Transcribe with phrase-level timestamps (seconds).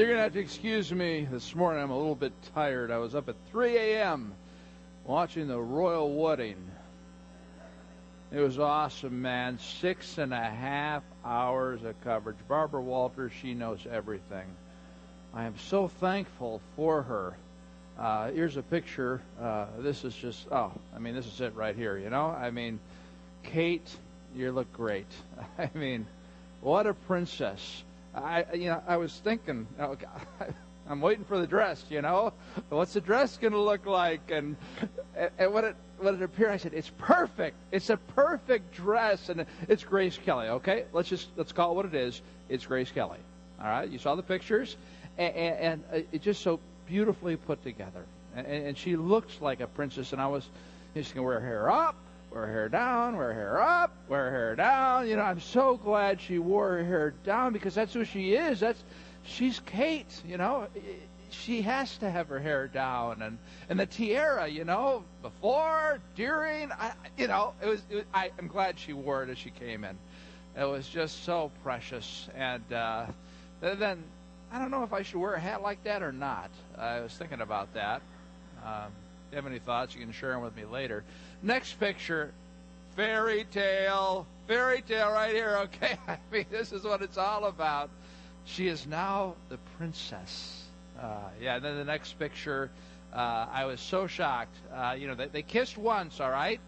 [0.00, 1.82] You're going to have to excuse me this morning.
[1.82, 2.90] I'm a little bit tired.
[2.90, 4.32] I was up at 3 a.m.
[5.04, 6.56] watching the royal wedding.
[8.32, 9.58] It was awesome, man.
[9.58, 12.38] Six and a half hours of coverage.
[12.48, 14.46] Barbara Walters, she knows everything.
[15.34, 17.36] I am so thankful for her.
[17.98, 19.20] Uh, here's a picture.
[19.38, 22.28] Uh, this is just, oh, I mean, this is it right here, you know?
[22.28, 22.80] I mean,
[23.42, 23.94] Kate,
[24.34, 25.12] you look great.
[25.58, 26.06] I mean,
[26.62, 27.82] what a princess.
[28.14, 30.54] I, you know, I was thinking, oh, God,
[30.88, 32.32] I'm waiting for the dress, you know?
[32.68, 34.30] What's the dress going to look like?
[34.30, 34.56] And,
[35.38, 37.56] and what it, what it appeared, I said, it's perfect.
[37.70, 39.28] It's a perfect dress.
[39.28, 40.86] And it's Grace Kelly, okay?
[40.92, 42.22] Let's just, let's call it what it is.
[42.48, 43.18] It's Grace Kelly.
[43.60, 43.88] All right?
[43.88, 44.76] You saw the pictures?
[45.16, 48.04] And, and, and it's just so beautifully put together.
[48.34, 50.12] And, and she looks like a princess.
[50.12, 50.48] And I was,
[50.94, 51.94] she's going to wear her hair up
[52.30, 55.08] wear her hair down, wear her hair up, wear her hair down.
[55.08, 58.60] You know, I'm so glad she wore her hair down because that's who she is.
[58.60, 58.82] That's
[59.22, 60.22] she's Kate.
[60.26, 60.68] You know,
[61.30, 64.48] she has to have her hair down and and the tiara.
[64.48, 67.82] You know, before, during, I, you know, it was.
[67.90, 69.96] It was I, I'm glad she wore it as she came in.
[70.56, 72.28] It was just so precious.
[72.34, 73.06] And uh,
[73.60, 74.02] then
[74.52, 76.50] I don't know if I should wear a hat like that or not.
[76.76, 78.02] I was thinking about that.
[78.64, 78.92] Um,
[79.28, 81.04] if you have any thoughts, you can share them with me later.
[81.42, 82.32] Next picture,
[82.96, 85.96] fairy tale, fairy tale right here, okay?
[86.08, 87.88] I mean, this is what it's all about.
[88.44, 90.64] She is now the princess.
[91.00, 92.70] Uh, yeah, and then the next picture,
[93.14, 94.54] uh, I was so shocked.
[94.74, 96.60] Uh, you know, they, they kissed once, all right?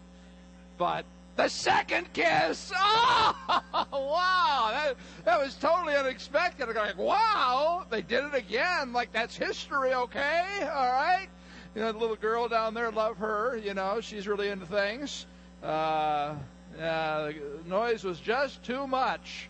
[0.79, 3.35] But the second kiss, oh,
[3.91, 6.67] wow, that, that was totally unexpected.
[6.67, 8.91] I'm like, wow, they did it again.
[8.91, 10.45] Like, that's history, okay?
[10.61, 11.27] All right?
[11.75, 13.57] You know, the little girl down there, love her.
[13.57, 15.25] You know, she's really into things.
[15.61, 16.35] Uh,
[16.77, 17.35] the
[17.65, 19.49] noise was just too much.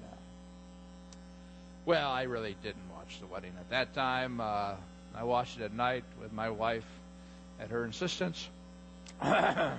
[0.00, 0.16] Yeah.
[1.86, 4.40] Well, I really didn't watch the wedding at that time.
[4.40, 4.74] Uh,
[5.14, 6.86] I watched it at night with my wife
[7.60, 8.48] at her insistence.
[9.20, 9.76] I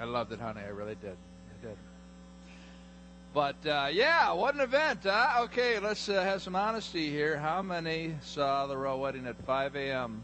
[0.00, 0.60] loved it, honey.
[0.60, 1.16] I really did.
[1.16, 1.76] I did.
[3.34, 5.44] But uh, yeah, what an event, huh?
[5.44, 7.38] Okay, let's uh, have some honesty here.
[7.38, 10.22] How many saw the royal wedding at 5 a.m.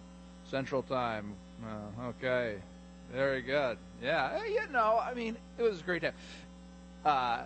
[0.51, 1.33] Central Time?
[1.65, 2.57] Uh, okay,
[3.11, 3.79] very good.
[4.03, 6.13] Yeah, you know, I mean, it was a great time.
[7.03, 7.45] Uh,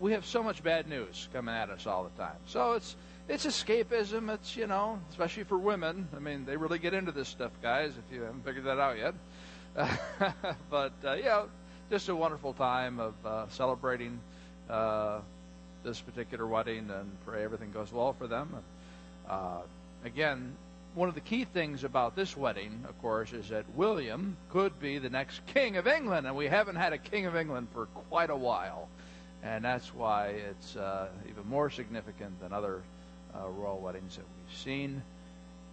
[0.00, 2.96] we have so much bad news coming at us all the time, so it's
[3.28, 4.32] it's escapism.
[4.32, 6.08] It's you know, especially for women.
[6.16, 7.92] I mean, they really get into this stuff, guys.
[7.98, 9.14] If you haven't figured that out yet,
[10.70, 11.42] but uh, yeah,
[11.90, 14.18] just a wonderful time of uh, celebrating
[14.68, 15.20] uh,
[15.82, 18.54] this particular wedding and pray everything goes well for them.
[19.28, 19.60] Uh,
[20.04, 20.54] again,
[20.94, 24.98] one of the key things about this wedding, of course, is that William could be
[24.98, 28.30] the next king of England, and we haven't had a king of England for quite
[28.30, 28.88] a while.
[29.42, 32.82] And that's why it's uh, even more significant than other
[33.34, 35.02] uh, royal weddings that we've seen.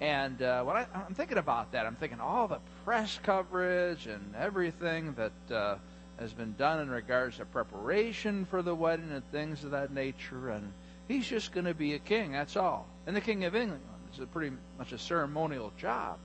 [0.02, 4.34] And uh, when I, am thinking about that, I'm thinking all the press coverage and
[4.38, 5.76] everything that uh,
[6.20, 10.50] has been done in regards to preparation for the wedding and things of that nature.
[10.50, 10.74] And
[11.08, 12.88] he's just going to be a king, that's all.
[13.08, 13.82] And the King of England
[14.14, 16.18] is a pretty much a ceremonial job.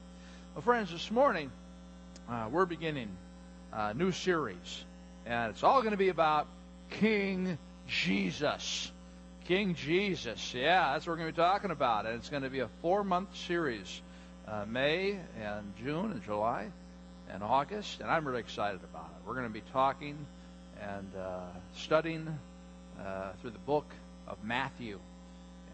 [0.54, 1.50] Well, friends, this morning
[2.28, 3.08] uh, we're beginning
[3.72, 4.84] a new series,
[5.26, 6.48] and it's all going to be about
[6.90, 8.90] King Jesus.
[9.46, 12.50] King Jesus, yeah, that's what we're going to be talking about, and it's going to
[12.50, 14.00] be a four-month series,
[14.48, 16.68] uh, May and June and July
[17.32, 19.26] and August, and I'm really excited about it.
[19.26, 20.16] We're going to be talking
[20.80, 21.40] and uh,
[21.76, 22.38] studying
[23.00, 23.86] uh, through the book
[24.26, 24.98] of Matthew.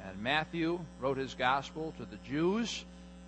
[0.07, 2.85] And Matthew wrote his gospel to the Jews,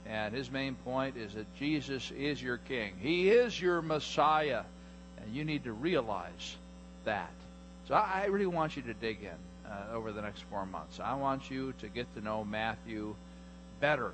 [0.07, 2.95] and his main point is that Jesus is your king.
[3.01, 4.63] He is your Messiah,
[5.21, 6.57] and you need to realize
[7.05, 7.33] that.
[7.89, 11.01] So I really want you to dig in uh, over the next four months.
[11.01, 13.15] I want you to get to know Matthew
[13.81, 14.13] better.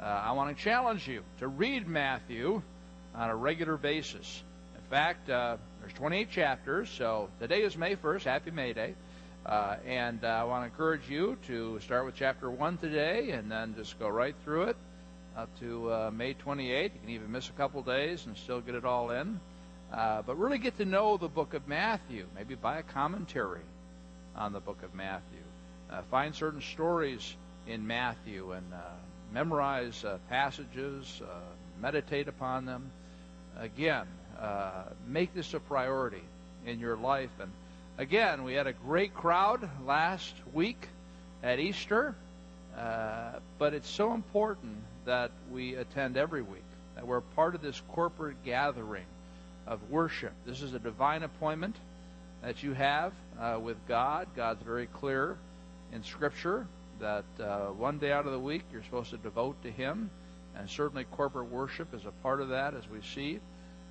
[0.00, 2.62] Uh, I want to challenge you to read Matthew
[3.14, 4.42] on a regular basis.
[4.74, 8.24] In fact, uh, there's 28 chapters, so today is May 1st.
[8.24, 8.94] Happy May Day.
[9.44, 13.50] Uh, and uh, I want to encourage you to start with chapter 1 today and
[13.50, 14.76] then just go right through it
[15.36, 16.92] up to uh, May 28.
[16.94, 19.40] You can even miss a couple days and still get it all in.
[19.92, 22.26] Uh, but really get to know the book of Matthew.
[22.34, 23.60] Maybe buy a commentary
[24.36, 25.40] on the book of Matthew.
[25.90, 27.34] Uh, find certain stories
[27.66, 28.64] in Matthew and
[29.32, 31.20] memorize passages,
[31.80, 32.90] meditate upon them
[33.58, 34.06] again,
[34.40, 36.22] uh, make this a priority
[36.66, 37.30] in your life.
[37.40, 37.50] And
[37.98, 40.88] again, we had a great crowd last week
[41.42, 42.14] at Easter,
[42.76, 46.64] uh, but it's so important that we attend every week,
[46.94, 49.04] that we're part of this corporate gathering
[49.66, 50.32] of worship.
[50.46, 51.76] This is a divine appointment
[52.42, 54.28] that you have uh, with God.
[54.34, 55.36] God's very clear
[55.92, 56.66] in Scripture
[57.00, 60.10] that uh, one day out of the week you're supposed to devote to Him,
[60.56, 63.40] and certainly corporate worship is a part of that, as we see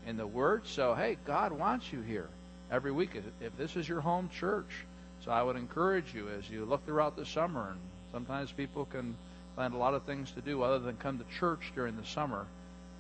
[0.08, 0.66] in the Word.
[0.66, 2.30] So, hey, God wants you here
[2.72, 3.12] every week.
[3.40, 4.86] If this is your home church,
[5.24, 7.80] so I would encourage you as you look throughout the summer, and
[8.12, 9.16] sometimes people can
[9.56, 12.46] find a lot of things to do other than come to church during the summer,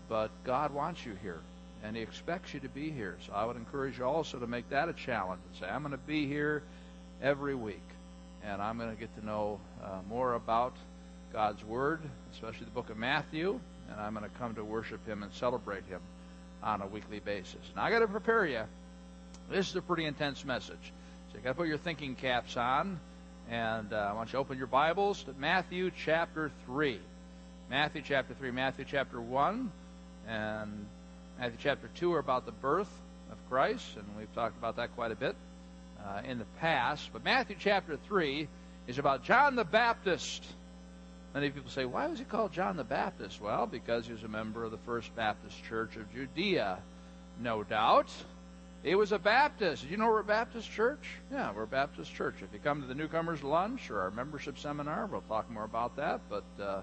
[0.10, 1.40] but God wants you here,
[1.84, 3.18] and He expects you to be here.
[3.26, 5.94] So I would encourage you also to make that a challenge and say, I'm going
[5.94, 6.64] to be here
[7.22, 7.82] every week,
[8.44, 10.74] and I'm going to get to know uh, more about
[11.34, 12.02] God's Word,
[12.34, 13.58] especially the book of Matthew,
[13.90, 16.02] and I'm going to come to worship Him and celebrate Him
[16.62, 17.62] on a weekly basis.
[17.76, 18.64] Now I got to prepare you.
[19.50, 20.92] This is a pretty intense message.
[21.32, 23.00] So you got to put your thinking caps on,
[23.50, 27.00] and uh, I want you to open your Bibles to Matthew chapter 3.
[27.70, 29.72] Matthew chapter 3, Matthew chapter 1,
[30.28, 30.86] and
[31.40, 32.92] Matthew chapter 2 are about the birth
[33.32, 35.38] of Christ, and we've talked about that quite a bit
[36.06, 37.10] uh, in the past.
[37.14, 38.50] But Matthew chapter 3
[38.88, 40.44] is about John the Baptist.
[41.34, 43.42] Many people say, why was he called John the Baptist?
[43.42, 46.80] Well, because he was a member of the First Baptist Church of Judea,
[47.40, 48.10] no doubt.
[48.84, 49.84] He was a Baptist.
[49.84, 51.08] Did you know we're a Baptist church?
[51.32, 52.36] Yeah, we're a Baptist church.
[52.42, 55.96] If you come to the newcomers lunch or our membership seminar, we'll talk more about
[55.98, 56.20] that.
[56.30, 56.82] But uh, uh,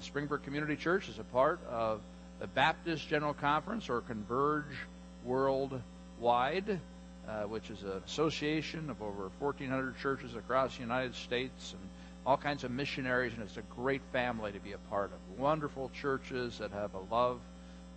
[0.00, 2.00] Springbrook Community Church is a part of
[2.38, 4.76] the Baptist General Conference or Converge
[5.24, 6.80] Worldwide,
[7.28, 11.88] uh, which is an association of over 1,400 churches across the United States and
[12.26, 15.38] all kinds of missionaries, and it's a great family to be a part of.
[15.38, 17.40] Wonderful churches that have a love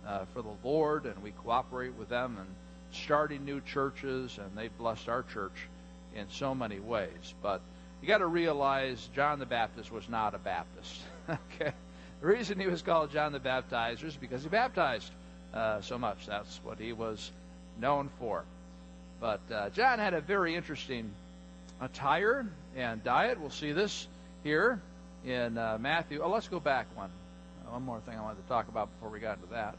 [0.06, 2.48] uh, for the Lord, and we cooperate with them and
[2.92, 5.68] starting new churches, and they've blessed our church
[6.14, 7.34] in so many ways.
[7.42, 7.60] But
[8.00, 11.00] you got to realize John the Baptist was not a Baptist.
[11.28, 11.72] okay,
[12.20, 15.10] the reason he was called John the Baptizer is because he baptized
[15.52, 16.26] uh, so much.
[16.26, 17.32] That's what he was
[17.80, 18.44] known for.
[19.20, 21.10] But uh, John had a very interesting
[21.80, 22.46] attire
[22.76, 23.40] and diet.
[23.40, 24.06] We'll see this
[24.42, 24.80] here
[25.24, 26.20] in uh, Matthew.
[26.22, 27.10] Oh, let's go back one.
[27.68, 29.76] One more thing I wanted to talk about before we got into that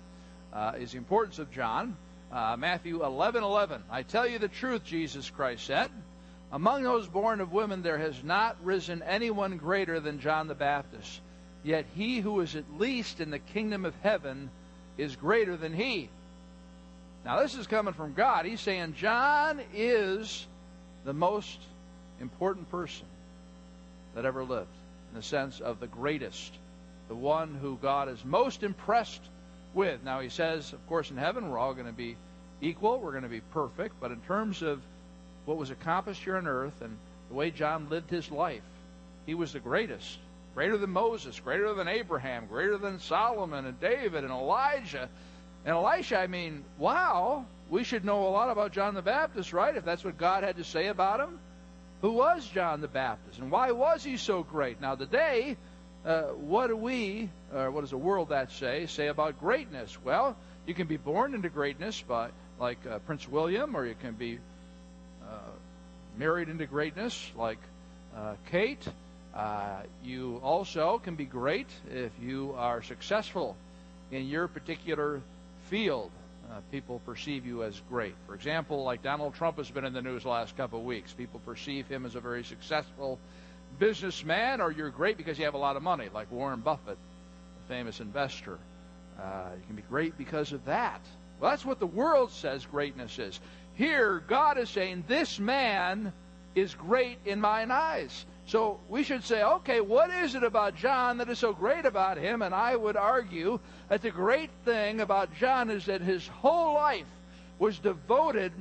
[0.54, 1.96] uh, is the importance of John.
[2.32, 3.84] Uh, Matthew 11 11.
[3.90, 5.90] I tell you the truth, Jesus Christ said.
[6.54, 11.22] Among those born of women, there has not risen anyone greater than John the Baptist.
[11.64, 14.50] Yet he who is at least in the kingdom of heaven
[14.98, 16.10] is greater than he.
[17.26, 18.46] Now, this is coming from God.
[18.46, 20.48] He's saying John is
[21.04, 21.60] the most
[22.20, 23.06] important person
[24.16, 24.74] that ever lived,
[25.12, 26.54] in the sense of the greatest,
[27.08, 29.22] the one who God is most impressed
[29.74, 30.04] with.
[30.04, 32.16] Now, he says, of course, in heaven we're all going to be
[32.62, 34.82] equal, we're going to be perfect, but in terms of
[35.46, 36.98] what was accomplished here on earth and
[37.30, 38.62] the way John lived his life,
[39.26, 40.18] he was the greatest.
[40.54, 45.08] Greater than Moses, greater than Abraham, greater than Solomon and David and Elijah.
[45.64, 49.76] And Elisha, I mean, wow, we should know a lot about John the Baptist, right?
[49.76, 51.40] If that's what God had to say about him.
[52.02, 53.40] Who was John the Baptist?
[53.40, 54.82] And why was he so great?
[54.82, 55.56] Now, today,
[56.04, 59.96] uh, what do we, or what does the world that say, say about greatness?
[60.04, 64.14] Well, you can be born into greatness by, like uh, Prince William, or you can
[64.14, 64.40] be
[65.24, 65.52] uh,
[66.18, 67.60] married into greatness, like
[68.18, 68.88] uh, Kate.
[69.36, 73.56] Uh, you also can be great if you are successful
[74.12, 75.22] in your particular
[75.70, 76.12] field.
[76.52, 78.14] Uh, people perceive you as great.
[78.28, 81.14] For example, like Donald Trump has been in the news the last couple of weeks.
[81.14, 83.20] People perceive him as a very successful
[83.80, 87.74] businessman, or you're great because you have a lot of money, like Warren Buffett, the
[87.74, 88.60] famous investor.
[89.18, 91.00] Uh, you can be great because of that.
[91.40, 93.40] Well, that's what the world says greatness is.
[93.76, 96.12] Here, God is saying, This man
[96.54, 98.26] is great in mine eyes.
[98.52, 102.18] So we should say, okay, what is it about John that is so great about
[102.18, 102.42] him?
[102.42, 107.08] And I would argue that the great thing about John is that his whole life
[107.60, 108.52] was devoted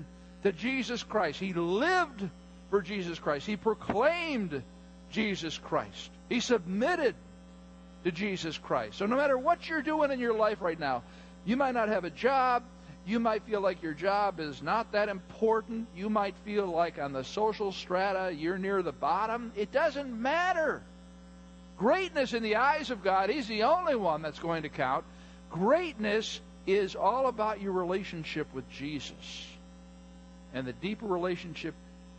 [0.45, 1.41] to Jesus Christ.
[1.41, 2.23] He lived
[2.71, 3.49] for Jesus Christ.
[3.49, 4.63] He proclaimed
[5.11, 6.11] Jesus Christ.
[6.29, 7.17] He submitted
[8.05, 8.97] to Jesus Christ.
[8.97, 11.03] So no matter what you're doing in your life right now,
[11.45, 12.63] you might not have a job.
[13.07, 15.89] You might feel like your job is not that important.
[15.97, 19.53] You might feel like on the social strata you're near the bottom.
[19.57, 20.83] It doesn't matter.
[21.79, 25.05] Greatness in the eyes of God, He's the only one that's going to count.
[25.51, 29.47] Greatness is all about your relationship with Jesus.
[30.53, 31.75] And the deeper relationship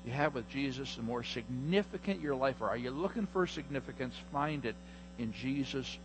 [0.05, 2.69] you have with Jesus, the more significant your life are.
[2.69, 4.15] Are you looking for significance?
[4.31, 4.75] Find it
[5.19, 5.97] in Jesus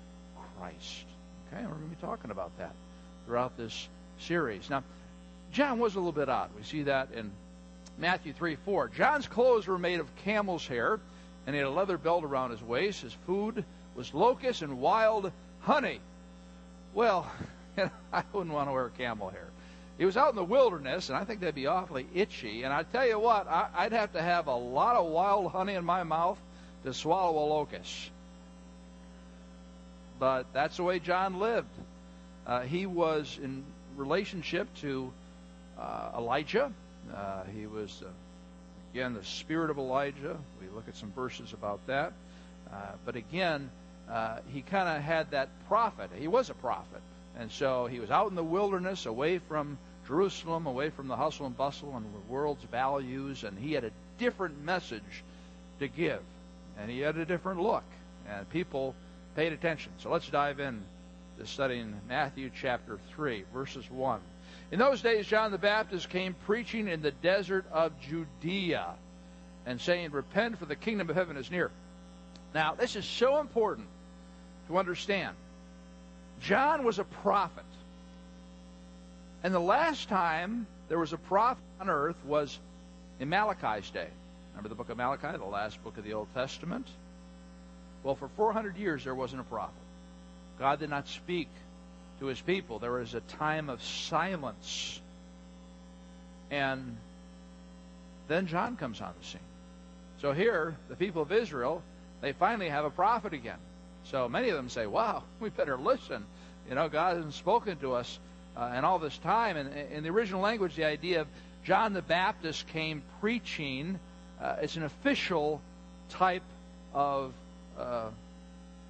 [0.58, 1.04] Christ.
[1.48, 2.74] Okay, we're going to be talking about that
[3.24, 4.68] throughout this series.
[4.70, 4.82] Now,
[5.52, 6.50] John was a little bit odd.
[6.56, 7.30] We see that in
[7.98, 8.88] Matthew 3 4.
[8.88, 11.00] John's clothes were made of camel's hair,
[11.46, 13.02] and he had a leather belt around his waist.
[13.02, 16.00] His food was locusts and wild honey.
[16.94, 17.30] Well,
[18.12, 19.48] I wouldn't want to wear camel hair.
[19.98, 22.64] He was out in the wilderness, and I think that'd be awfully itchy.
[22.64, 25.74] And I tell you what, I, would have to have a lot of wild honey
[25.74, 26.38] in my mouth
[26.84, 28.10] to swallow a locust.
[30.18, 31.68] But that's the way John lived.
[32.46, 33.64] Uh, he was in
[33.96, 35.12] relationship to
[35.78, 36.72] uh, Elijah.
[37.14, 38.08] Uh, he was, uh,
[38.92, 40.36] again, the spirit of Elijah.
[40.60, 42.12] We look at some verses about that.
[42.72, 43.70] Uh, but again,
[44.10, 46.10] uh, he kind of had that prophet.
[46.18, 47.00] He was a prophet.
[47.38, 51.46] And so he was out in the wilderness, away from Jerusalem, away from the hustle
[51.46, 55.24] and bustle and the world's values, and he had a different message
[55.80, 56.20] to give.
[56.78, 57.84] And he had a different look.
[58.28, 58.94] And people
[59.34, 59.92] paid attention.
[59.98, 60.82] So let's dive in
[61.44, 64.20] studying Matthew chapter 3, verses 1.
[64.72, 68.94] In those days, John the Baptist came preaching in the desert of Judea
[69.64, 71.70] and saying, Repent, for the kingdom of heaven is near.
[72.54, 73.86] Now, this is so important
[74.68, 75.36] to understand.
[76.40, 77.64] John was a prophet.
[79.42, 82.58] And the last time there was a prophet on earth was
[83.20, 84.08] in Malachi's day.
[84.52, 86.86] Remember the book of Malachi, the last book of the Old Testament?
[88.02, 89.74] Well, for 400 years there wasn't a prophet.
[90.58, 91.48] God did not speak
[92.20, 92.78] to his people.
[92.78, 95.00] There was a time of silence.
[96.50, 96.96] And
[98.28, 99.40] then John comes on the scene.
[100.20, 101.82] So here, the people of Israel,
[102.20, 103.58] they finally have a prophet again.
[104.04, 106.24] So many of them say, wow, we better listen.
[106.68, 108.18] You know, God hasn't spoken to us
[108.56, 109.56] uh, in all this time.
[109.56, 111.28] And in the original language, the idea of
[111.64, 113.98] John the Baptist came preaching,
[114.40, 115.60] uh, an official
[116.08, 116.42] type
[116.94, 117.32] of
[117.78, 118.08] uh,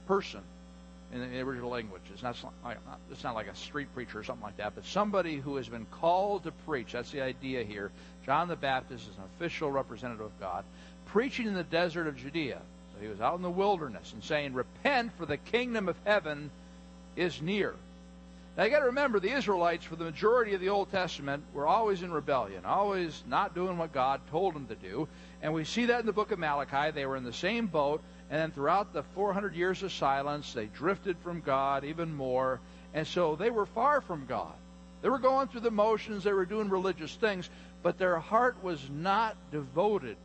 [0.07, 0.43] person
[1.13, 2.03] in the original language.
[2.13, 2.79] It's not, like,
[3.11, 5.87] it's not like a street preacher or something like that, but somebody who has been
[5.91, 6.93] called to preach.
[6.93, 7.91] That's the idea here.
[8.25, 10.65] John the Baptist is an official representative of God,
[11.07, 12.61] preaching in the desert of Judea.
[12.93, 16.51] So he was out in the wilderness and saying, Repent, for the kingdom of heaven
[17.15, 17.75] is near.
[18.57, 21.67] Now you got to remember, the Israelites, for the majority of the Old Testament, were
[21.67, 25.09] always in rebellion, always not doing what God told them to do.
[25.43, 26.91] And we see that in the book of Malachi.
[26.91, 30.67] They were in the same boat, and then throughout the 400 years of silence, they
[30.67, 32.61] drifted from God even more.
[32.93, 34.55] And so they were far from God.
[35.03, 37.49] They were going through the motions, they were doing religious things,
[37.83, 40.17] but their heart was not devoted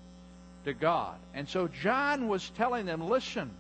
[0.65, 1.15] to God.
[1.33, 3.51] And so John was telling them, listen,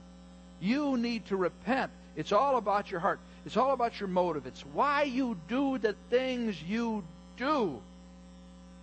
[0.59, 1.91] you need to repent.
[2.15, 3.19] It's all about your heart.
[3.45, 4.45] It's all about your motive.
[4.45, 7.03] It's why you do the things you
[7.37, 7.79] do.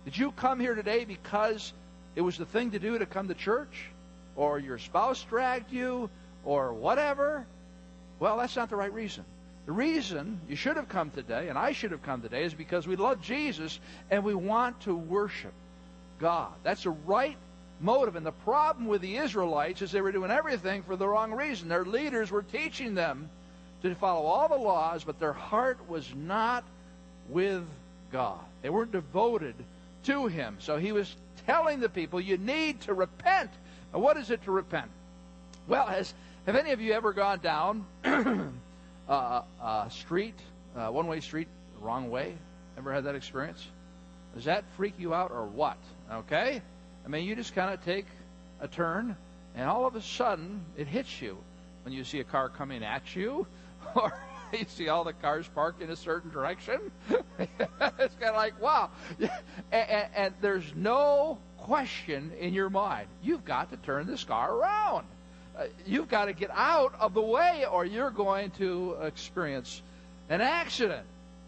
[0.05, 1.73] Did you come here today because
[2.15, 3.89] it was the thing to do to come to church?
[4.39, 6.09] Or your spouse dragged you?
[6.45, 7.45] Or whatever?
[8.19, 9.25] Well, that's not the right reason.
[9.65, 12.87] The reason you should have come today, and I should have come today, is because
[12.87, 15.51] we love Jesus and we want to worship
[16.19, 16.53] God.
[16.63, 17.35] That's the right
[17.81, 18.15] motive.
[18.15, 21.67] And the problem with the Israelites is they were doing everything for the wrong reason.
[21.67, 23.29] Their leaders were teaching them
[23.83, 26.63] to follow all the laws, but their heart was not
[27.27, 27.65] with
[28.11, 28.39] God.
[28.61, 29.55] They weren't devoted
[30.05, 30.55] to Him.
[30.59, 31.13] So He was
[31.45, 33.51] telling the people, you need to repent.
[33.93, 34.89] Now, what is it to repent?
[35.67, 36.13] Well, has
[36.45, 37.85] have any of you ever gone down
[39.07, 40.39] uh, a street,
[40.75, 42.35] uh, one-way street, the wrong way?
[42.77, 43.67] Ever had that experience?
[44.33, 45.77] Does that freak you out or what?
[46.11, 46.61] Okay?
[47.05, 48.05] I mean, you just kind of take
[48.61, 49.15] a turn,
[49.55, 51.37] and all of a sudden, it hits you
[51.83, 53.47] when you see a car coming at you,
[53.95, 54.13] or
[54.53, 56.79] you see all the cars parked in a certain direction.
[57.39, 58.89] it's kind of like, wow.
[59.71, 63.07] And, and, and, there's no question in your mind.
[63.21, 65.05] You've got to turn this car around.
[65.57, 69.81] Uh, you've got to get out of the way, or you're going to experience
[70.29, 71.05] an accident.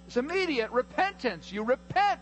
[0.07, 1.51] It's immediate repentance.
[1.51, 2.19] You repent.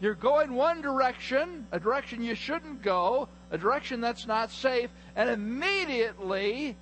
[0.00, 5.28] You're going one direction, a direction you shouldn't go, a direction that's not safe, and
[5.28, 6.76] immediately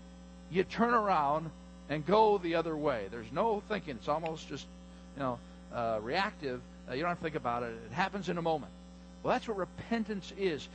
[0.51, 1.51] you turn around
[1.89, 3.07] and go the other way.
[3.11, 3.97] There's no thinking.
[3.97, 4.67] It's almost just,
[5.17, 5.39] you know,
[5.75, 6.61] uh, reactive.
[6.89, 7.73] Uh, you don't have to think about it.
[7.87, 8.73] It happens in a moment.
[9.23, 10.69] Well, that's what repentance is.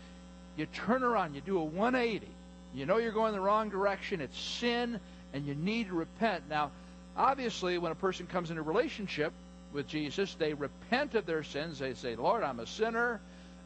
[0.58, 2.28] You turn around, you do a 180.
[2.76, 4.22] You know you're going the wrong direction.
[4.22, 5.00] It's sin,
[5.34, 6.44] and you need to repent.
[6.50, 6.72] Now,
[7.16, 9.34] obviously, when a person comes into relationship
[9.72, 11.80] with Jesus, they repent of their sins.
[11.80, 13.20] They say, Lord, I'm a sinner.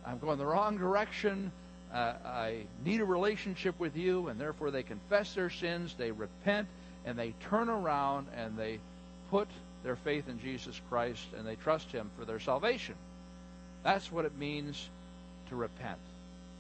[0.06, 1.52] I'm going the wrong direction.
[1.94, 4.28] Uh, I need a relationship with you.
[4.28, 5.96] And therefore, they confess their sins.
[5.98, 6.68] They repent
[7.06, 8.80] and they turn around and they
[9.32, 9.48] put
[9.84, 12.96] their faith in Jesus Christ and they trust Him for their salvation.
[13.84, 14.90] That's what it means
[15.50, 16.00] to repent.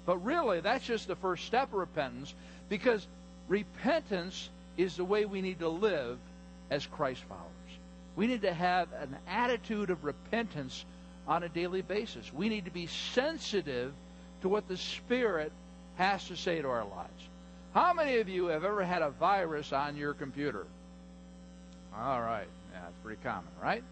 [0.06, 2.34] But really, that's just the first step of repentance
[2.70, 3.06] because
[3.48, 6.18] repentance is the way we need to live
[6.70, 7.48] as Christ followers.
[8.16, 10.86] We need to have an attitude of repentance
[11.28, 12.34] on a daily basis.
[12.34, 13.94] We need to be sensitive
[14.42, 15.52] to what the Spirit
[15.96, 17.30] has to say to our lives.
[17.74, 20.66] How many of you have ever had a virus on your computer?
[21.96, 22.48] All right.
[22.72, 23.84] Yeah, that's pretty common, right?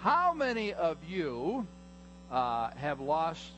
[0.00, 1.66] How many of you
[2.30, 3.50] uh, have lost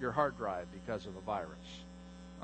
[0.00, 1.48] your hard drive because of a virus?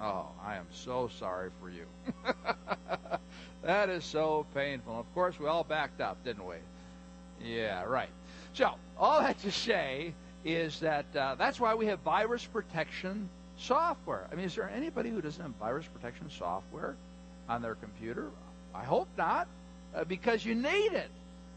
[0.00, 1.86] Oh, I am so sorry for you.
[3.62, 4.98] that is so painful.
[4.98, 6.56] Of course, we all backed up, didn't we?
[7.42, 8.10] Yeah, right.
[8.52, 10.12] So, all that to say
[10.44, 13.28] is that uh, that's why we have virus protection
[13.58, 14.26] software.
[14.30, 16.94] I mean, is there anybody who doesn't have virus protection software
[17.48, 18.30] on their computer?
[18.74, 19.48] I hope not,
[19.94, 21.10] uh, because you need it.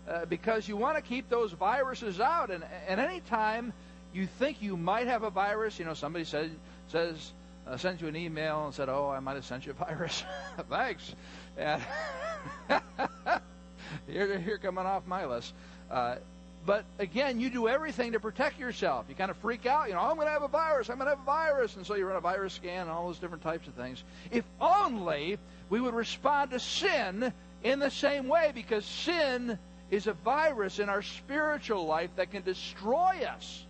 [0.08, 2.50] Uh, because you want to keep those viruses out.
[2.50, 3.74] And, and anytime
[4.14, 6.52] you think you might have a virus, you know, somebody said,
[6.88, 7.32] says,
[7.70, 10.24] uh, sends you an email and said, "Oh, I might have sent you a virus."
[10.70, 11.14] Thanks.
[14.08, 15.54] You're, you're coming off my list.
[15.90, 16.16] Uh,
[16.66, 19.06] but again, you do everything to protect yourself.
[19.08, 19.88] You kind of freak out.
[19.88, 20.90] You know, I'm going to have a virus.
[20.90, 23.08] I'm going to have a virus, and so you run a virus scan and all
[23.08, 24.04] those different types of things.
[24.32, 25.38] If only
[25.70, 27.32] we would respond to sin
[27.64, 29.58] in the same way, because sin
[29.90, 33.66] is a virus in our spiritual life that can destroy us.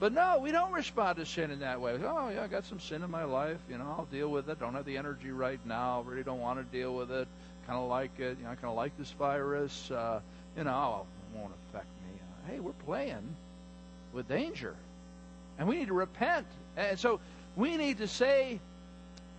[0.00, 1.94] But no, we don't respond to sin in that way.
[1.94, 3.58] Oh, yeah, I got some sin in my life.
[3.68, 4.60] You know, I'll deal with it.
[4.60, 6.02] Don't have the energy right now.
[6.02, 7.26] Really don't want to deal with it.
[7.66, 8.38] Kind of like it.
[8.38, 9.90] You know, I kind of like this virus.
[9.90, 10.20] Uh,
[10.56, 12.20] you know, it won't affect me.
[12.20, 13.34] Uh, hey, we're playing
[14.12, 14.76] with danger.
[15.58, 16.46] And we need to repent.
[16.76, 17.18] And so
[17.56, 18.60] we need to say,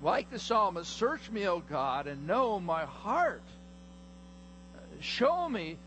[0.02, 3.42] like the psalmist, Search me, O God, and know my heart.
[5.00, 5.78] Show me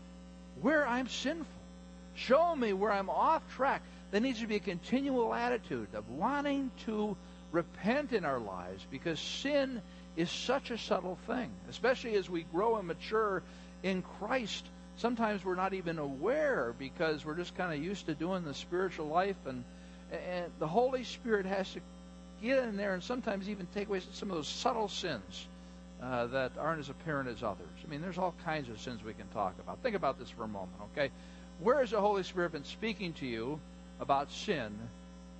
[0.61, 1.45] where I'm sinful.
[2.15, 3.83] Show me where I'm off track.
[4.13, 7.17] There needs to be a continual attitude of wanting to
[7.51, 9.81] repent in our lives because sin
[10.15, 13.41] is such a subtle thing, especially as we grow and mature
[13.81, 14.67] in Christ.
[14.97, 19.07] Sometimes we're not even aware because we're just kind of used to doing the spiritual
[19.07, 19.63] life, and
[20.11, 21.79] and the Holy Spirit has to
[22.39, 25.47] get in there and sometimes even take away some of those subtle sins
[26.03, 27.65] uh, that aren't as apparent as others.
[27.83, 29.79] I mean, there's all kinds of sins we can talk about.
[29.81, 31.09] Think about this for a moment, okay?
[31.59, 33.59] Where has the Holy Spirit been speaking to you
[34.03, 34.71] about sin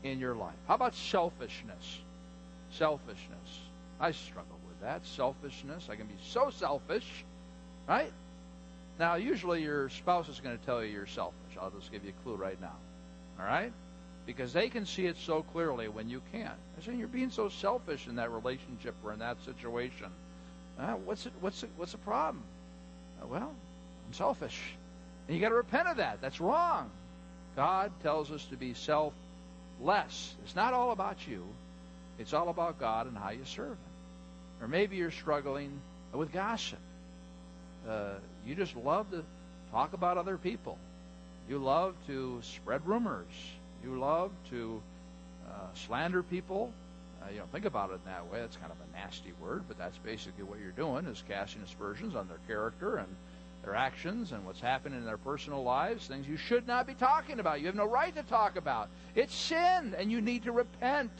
[0.03, 0.55] in your life?
[0.67, 1.99] How about selfishness?
[2.71, 3.59] Selfishness.
[3.99, 5.05] I struggle with that.
[5.05, 5.87] Selfishness.
[5.89, 7.23] I can be so selfish,
[7.87, 8.11] right?
[8.99, 11.57] Now, usually your spouse is going to tell you you're selfish.
[11.59, 12.75] I'll just give you a clue right now.
[13.39, 13.71] All right?
[14.25, 16.55] Because they can see it so clearly when you can't.
[16.75, 20.07] They're saying you're being so selfish in that relationship or in that situation.
[20.79, 22.43] Uh, what's it, what's it, what's the problem?
[23.21, 23.53] Uh, well,
[24.07, 24.59] I'm selfish,
[25.27, 26.19] and you got to repent of that.
[26.21, 26.89] That's wrong.
[27.55, 29.13] God tells us to be selfless.
[30.43, 31.43] It's not all about you,
[32.19, 33.77] it's all about God and how you serve Him.
[34.61, 35.71] Or maybe you're struggling
[36.13, 36.79] with gossip.
[37.87, 38.13] Uh,
[38.45, 39.23] you just love to
[39.71, 40.77] talk about other people.
[41.49, 43.33] You love to spread rumors.
[43.83, 44.81] You love to
[45.49, 46.71] uh, slander people.
[47.21, 48.39] Uh, you don't think about it in that way.
[48.39, 52.15] That's kind of a nasty word, but that's basically what you're doing is casting aspersions
[52.15, 53.07] on their character and
[53.63, 57.39] their actions and what's happening in their personal lives, things you should not be talking
[57.39, 57.61] about.
[57.61, 58.89] You have no right to talk about.
[59.15, 61.11] It's sin, and you need to repent.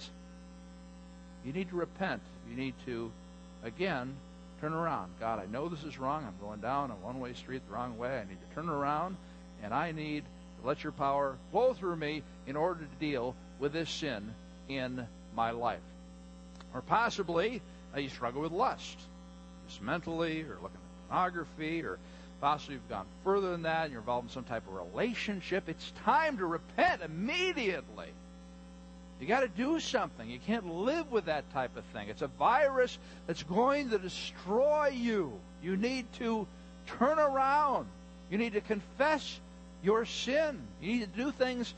[1.46, 2.22] You need to repent.
[2.50, 3.12] You need to,
[3.64, 4.16] again,
[4.60, 5.12] turn around.
[5.20, 6.26] God, I know this is wrong.
[6.26, 8.18] I'm going down a one way street the wrong way.
[8.18, 9.16] I need to turn around,
[9.64, 10.24] and I need
[10.62, 14.34] to let your power flow through me in order to deal with this sin
[14.68, 15.80] in my life.
[16.74, 17.62] Or possibly
[17.96, 19.00] uh, you struggle with lust,
[19.68, 22.00] just mentally, or looking at pornography, or
[22.44, 25.70] Possibly you've gone further than that, and you're involved in some type of relationship.
[25.70, 28.10] It's time to repent immediately.
[29.22, 30.30] You got to do something.
[30.30, 32.10] You can't live with that type of thing.
[32.10, 35.32] It's a virus that's going to destroy you.
[35.64, 36.46] You need to
[36.86, 37.88] turn around.
[38.30, 39.40] You need to confess
[39.82, 40.60] your sin.
[40.82, 41.74] You need to do things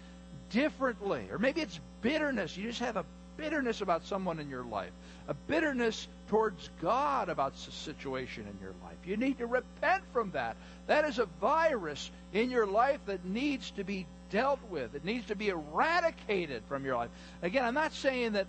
[0.49, 1.28] differently.
[1.30, 2.58] Or maybe it's bitterness.
[2.58, 3.06] You just have a
[3.38, 4.91] bitterness about someone in your life,
[5.28, 8.98] a bitterness towards God about the situation in your life.
[9.06, 10.58] You need to repent from that.
[10.86, 14.95] That is a virus in your life that needs to be dealt with.
[14.95, 17.10] It needs to be eradicated from your life.
[17.41, 18.48] Again, I'm not saying that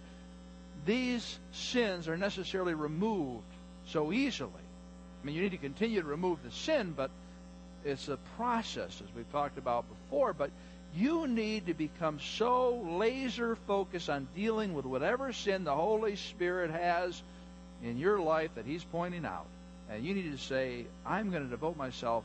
[0.84, 3.46] these sins are necessarily removed
[3.86, 4.50] so easily.
[4.50, 7.12] I mean, you need to continue to remove the sin, but
[7.84, 10.32] it's a process, as we've talked about before.
[10.32, 10.50] But
[10.92, 16.72] you need to become so laser focused on dealing with whatever sin the Holy Spirit
[16.72, 17.22] has
[17.82, 19.46] in your life that He's pointing out.
[19.90, 22.24] And you need to say, I'm going to devote myself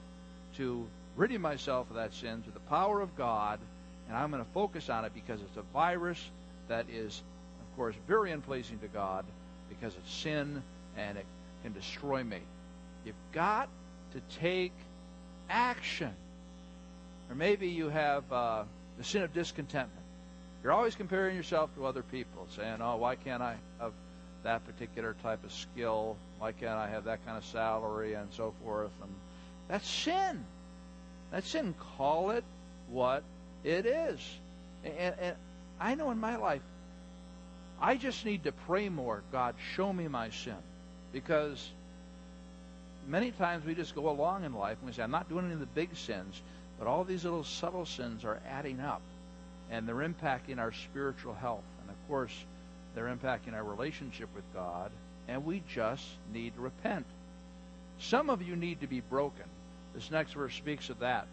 [0.57, 0.85] to
[1.15, 3.59] ridding myself of that sin to the power of God,
[4.07, 6.19] and I'm going to focus on it because it's a virus
[6.67, 7.21] that is,
[7.59, 9.25] of course, very unpleasing to God
[9.69, 10.63] because it's sin
[10.97, 11.25] and it
[11.63, 12.39] can destroy me.
[13.05, 13.69] You've got
[14.13, 14.73] to take
[15.49, 16.13] action.
[17.29, 18.63] Or maybe you have uh,
[18.97, 20.05] the sin of discontentment.
[20.63, 23.93] You're always comparing yourself to other people, saying, oh, why can't I have
[24.43, 26.17] that particular type of skill?
[26.39, 28.91] Why can't I have that kind of salary and so forth?
[29.01, 29.11] And
[29.67, 30.43] that's sin.
[31.31, 31.73] That's sin.
[31.97, 32.43] Call it
[32.89, 33.23] what
[33.63, 34.19] it is.
[34.83, 35.35] And, and
[35.79, 36.61] I know in my life,
[37.79, 39.23] I just need to pray more.
[39.31, 40.55] God, show me my sin.
[41.11, 41.69] Because
[43.07, 45.53] many times we just go along in life and we say, I'm not doing any
[45.55, 46.41] of the big sins,
[46.77, 49.01] but all these little subtle sins are adding up
[49.71, 51.63] and they're impacting our spiritual health.
[51.81, 52.33] And of course,
[52.95, 54.91] they're impacting our relationship with God,
[55.27, 57.05] and we just need to repent.
[57.99, 59.45] Some of you need to be broken.
[59.93, 61.27] This next verse speaks of that.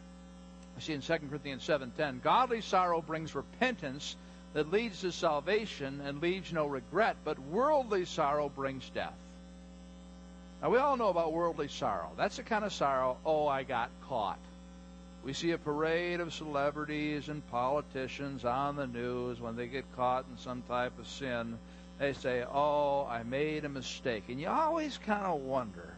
[0.76, 4.16] I see in 2 Corinthians 7:10, godly sorrow brings repentance
[4.52, 9.14] that leads to salvation and leaves no regret, but worldly sorrow brings death.
[10.62, 12.10] Now we all know about worldly sorrow.
[12.16, 14.38] That's the kind of sorrow, oh, I got caught.
[15.28, 20.24] We see a parade of celebrities and politicians on the news when they get caught
[20.30, 21.58] in some type of sin.
[21.98, 24.24] They say, Oh, I made a mistake.
[24.28, 25.92] And you always kind of wonder.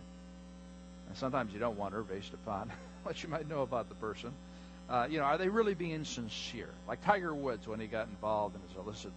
[1.07, 2.73] And sometimes you don't wonder based upon
[3.05, 4.33] what you might know about the person.
[4.89, 6.71] Uh, you know, are they really being sincere?
[6.89, 9.13] Like Tiger Woods when he got involved in his illicit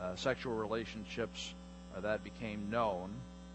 [0.00, 1.54] uh, sexual relationships,
[1.96, 3.08] uh, that became known.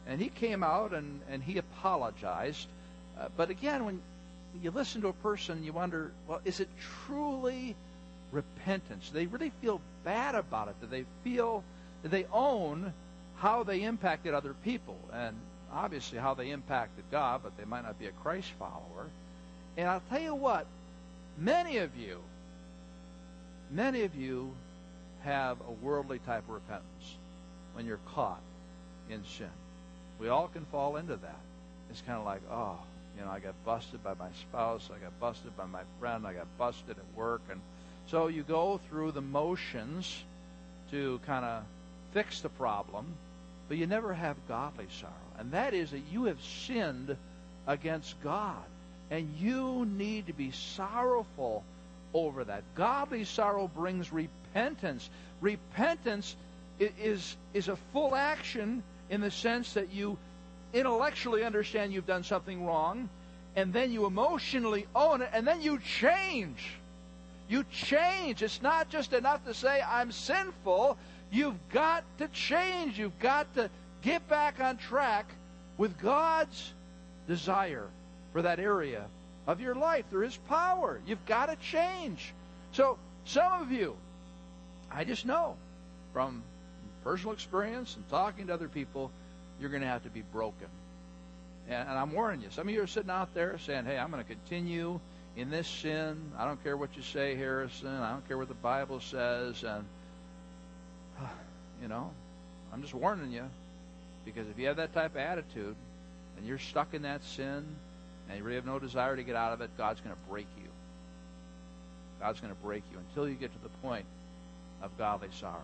[0.07, 2.67] And he came out and, and he apologized.
[3.19, 4.01] Uh, but again, when
[4.61, 6.69] you listen to a person, you wonder, well, is it
[7.05, 7.75] truly
[8.31, 9.09] repentance?
[9.09, 10.75] Do they really feel bad about it?
[10.81, 11.63] Do they feel,
[12.03, 12.93] do they own
[13.37, 14.97] how they impacted other people?
[15.13, 15.35] And
[15.71, 19.07] obviously how they impacted God, but they might not be a Christ follower.
[19.77, 20.65] And I'll tell you what,
[21.37, 22.19] many of you,
[23.71, 24.53] many of you
[25.23, 27.15] have a worldly type of repentance
[27.73, 28.41] when you're caught
[29.09, 29.49] in sin.
[30.19, 31.39] We all can fall into that.
[31.89, 32.77] It's kind of like, oh,
[33.17, 36.33] you know, I got busted by my spouse, I got busted by my friend, I
[36.33, 37.59] got busted at work, and
[38.07, 40.23] so you go through the motions
[40.91, 41.63] to kind of
[42.13, 43.05] fix the problem,
[43.67, 45.13] but you never have godly sorrow.
[45.37, 47.15] And that is that you have sinned
[47.67, 48.63] against God,
[49.11, 51.63] and you need to be sorrowful
[52.13, 52.63] over that.
[52.75, 55.09] Godly sorrow brings repentance.
[55.41, 56.35] Repentance
[56.79, 60.17] is is a full action in the sense that you
[60.73, 63.09] intellectually understand you've done something wrong,
[63.55, 66.73] and then you emotionally own it, and then you change.
[67.47, 68.43] You change.
[68.43, 70.97] It's not just enough to say, I'm sinful.
[71.31, 72.97] You've got to change.
[72.99, 73.69] You've got to
[74.01, 75.25] get back on track
[75.77, 76.73] with God's
[77.27, 77.87] desire
[78.31, 79.05] for that area
[79.47, 80.05] of your life.
[80.11, 81.01] There is power.
[81.07, 82.33] You've got to change.
[82.71, 83.95] So, some of you,
[84.91, 85.55] I just know
[86.13, 86.43] from
[87.03, 89.11] personal experience and talking to other people,
[89.59, 90.67] you're going to have to be broken.
[91.67, 92.47] And, and I'm warning you.
[92.51, 94.99] Some of you are sitting out there saying, hey, I'm going to continue
[95.35, 96.31] in this sin.
[96.37, 97.87] I don't care what you say, Harrison.
[97.87, 99.63] I don't care what the Bible says.
[99.63, 99.85] And,
[101.81, 102.11] you know,
[102.73, 103.45] I'm just warning you.
[104.25, 105.75] Because if you have that type of attitude
[106.37, 107.65] and you're stuck in that sin
[108.27, 110.47] and you really have no desire to get out of it, God's going to break
[110.57, 110.69] you.
[112.19, 114.05] God's going to break you until you get to the point
[114.81, 115.61] of godly sorrow.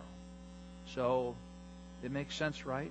[0.94, 1.34] So
[2.02, 2.90] it makes sense, right?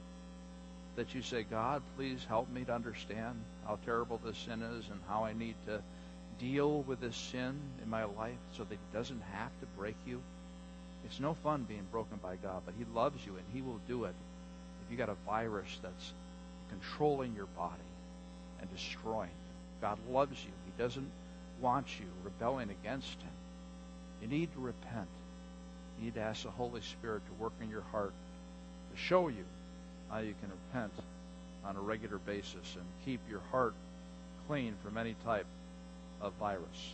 [0.96, 5.00] That you say, God, please help me to understand how terrible this sin is and
[5.08, 5.82] how I need to
[6.40, 10.22] deal with this sin in my life so that it doesn't have to break you.
[11.06, 14.06] It's no fun being broken by God, but He loves you and He will do
[14.06, 14.16] it
[14.86, 16.14] if you got a virus that's
[16.70, 17.74] controlling your body
[18.60, 19.82] and destroying you.
[19.82, 20.52] God loves you.
[20.66, 21.10] He doesn't
[21.62, 23.32] want you rebelling against Him.
[24.22, 25.08] You need to repent.
[25.98, 28.14] You need to ask the Holy Spirit to work in your heart
[28.92, 29.46] to show you
[30.10, 30.94] how you can repent
[31.66, 33.74] on a regular basis and keep your heart
[34.48, 35.48] clean from any type
[36.22, 36.94] of virus.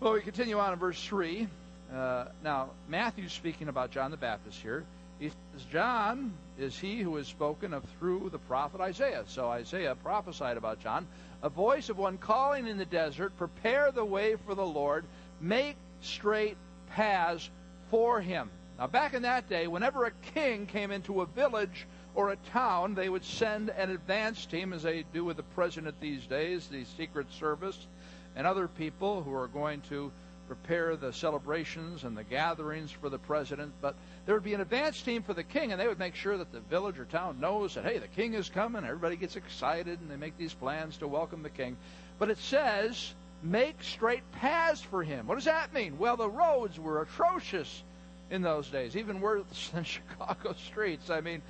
[0.00, 1.48] Well, we continue on in verse 3.
[1.92, 4.84] Uh, now, Matthew's speaking about John the Baptist here.
[5.18, 9.24] He says, John is he who is spoken of through the prophet Isaiah.
[9.26, 11.06] So Isaiah prophesied about John.
[11.42, 15.04] A voice of one calling in the desert, prepare the way for the Lord,
[15.40, 16.56] make straight
[16.90, 17.48] paths
[17.90, 18.50] for him.
[18.78, 22.94] Now, back in that day, whenever a king came into a village or a town,
[22.94, 26.84] they would send an advance team, as they do with the president these days, the
[26.84, 27.86] Secret Service,
[28.34, 30.12] and other people who are going to
[30.46, 33.72] prepare the celebrations and the gatherings for the president.
[33.80, 36.36] But there would be an advance team for the king, and they would make sure
[36.36, 38.84] that the village or town knows that, hey, the king is coming.
[38.84, 41.78] Everybody gets excited, and they make these plans to welcome the king.
[42.18, 45.26] But it says, make straight paths for him.
[45.26, 45.96] What does that mean?
[45.98, 47.82] Well, the roads were atrocious
[48.30, 51.10] in those days, even worse than Chicago streets.
[51.10, 51.42] I mean,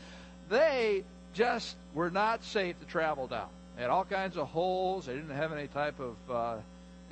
[0.49, 3.49] they just were not safe to travel down.
[3.77, 5.07] They had all kinds of holes.
[5.07, 6.57] They didn't have any type of uh,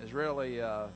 [0.03, 0.87] Israeli uh,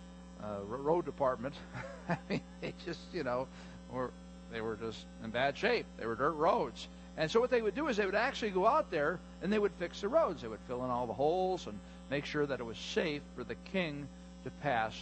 [0.42, 1.54] uh, road department.
[2.08, 3.46] I mean, they just, you know,
[3.92, 4.10] were
[4.50, 5.84] they were just in bad shape.
[5.98, 6.88] They were dirt roads.
[7.16, 9.58] And so what they would do is they would actually go out there and they
[9.58, 10.42] would fix the roads.
[10.42, 11.78] They would fill in all the holes and
[12.10, 14.08] make sure that it was safe for the king
[14.44, 14.94] to pass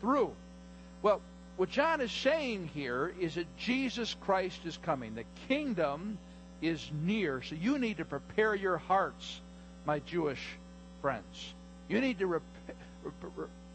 [0.00, 0.32] through.
[1.00, 1.20] Well,
[1.56, 5.14] what John is saying here is that Jesus Christ is coming.
[5.14, 6.18] The kingdom
[6.60, 7.42] is near.
[7.42, 9.40] So you need to prepare your hearts,
[9.84, 10.40] my Jewish
[11.00, 11.54] friends.
[11.88, 12.42] You need to rep-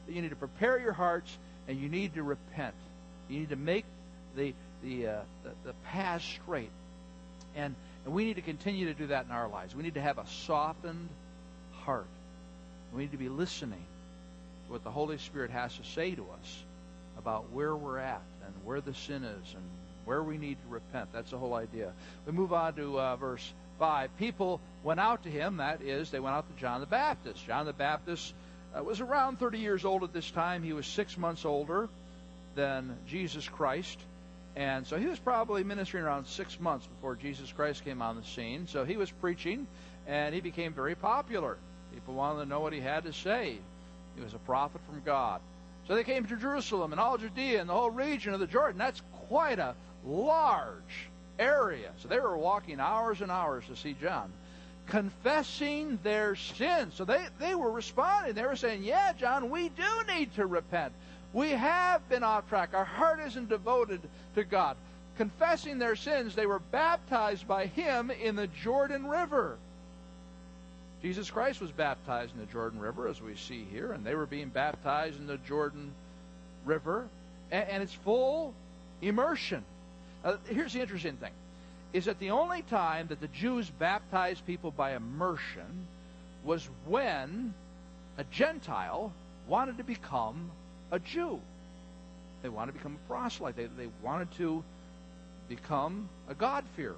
[0.07, 1.37] you need to prepare your hearts
[1.67, 2.75] and you need to repent.
[3.29, 3.85] You need to make
[4.35, 6.71] the the uh, the, the path straight.
[7.55, 9.75] And and we need to continue to do that in our lives.
[9.75, 11.09] We need to have a softened
[11.73, 12.07] heart.
[12.93, 13.85] We need to be listening
[14.65, 16.63] to what the Holy Spirit has to say to us
[17.17, 19.63] about where we're at and where the sin is and
[20.05, 21.09] where we need to repent.
[21.11, 21.91] That's the whole idea.
[22.25, 24.17] We move on to uh, verse 5.
[24.17, 27.45] People went out to him, that is, they went out to John the Baptist.
[27.45, 28.33] John the Baptist
[28.75, 30.63] uh, was around 30 years old at this time.
[30.63, 31.89] He was six months older
[32.55, 33.99] than Jesus Christ.
[34.55, 38.23] And so he was probably ministering around six months before Jesus Christ came on the
[38.23, 38.67] scene.
[38.67, 39.67] So he was preaching,
[40.07, 41.57] and he became very popular.
[41.93, 43.57] People wanted to know what he had to say.
[44.15, 45.41] He was a prophet from God.
[45.87, 48.77] So they came to Jerusalem and all Judea and the whole region of the Jordan.
[48.77, 49.73] That's quite a
[50.05, 51.91] large area.
[51.99, 54.31] So they were walking hours and hours to see John,
[54.87, 56.95] confessing their sins.
[56.95, 58.33] So they, they were responding.
[58.33, 60.91] They were saying, Yeah, John, we do need to repent.
[61.31, 62.73] We have been off track.
[62.73, 64.01] Our heart isn't devoted
[64.35, 64.75] to God.
[65.17, 69.57] Confessing their sins, they were baptized by him in the Jordan River.
[71.01, 74.25] Jesus Christ was baptized in the Jordan River, as we see here, and they were
[74.25, 75.91] being baptized in the Jordan
[76.65, 77.07] River,
[77.51, 78.53] and, and it's full
[79.01, 79.63] immersion.
[80.23, 81.33] Uh, here's the interesting thing:
[81.93, 85.87] is that the only time that the Jews baptized people by immersion
[86.43, 87.53] was when
[88.17, 89.13] a Gentile
[89.47, 90.49] wanted to become
[90.91, 91.39] a Jew.
[92.41, 93.55] They wanted to become a proselyte.
[93.55, 94.63] They, they wanted to
[95.47, 96.95] become a God-fearer.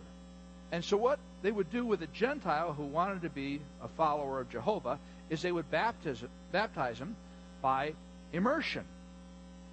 [0.72, 4.42] And so what they would do with a Gentile who wanted to be a follower
[4.42, 5.00] of Jehovah
[5.30, 7.16] is they would baptize, baptize him
[7.62, 7.94] by
[8.34, 8.84] immersion.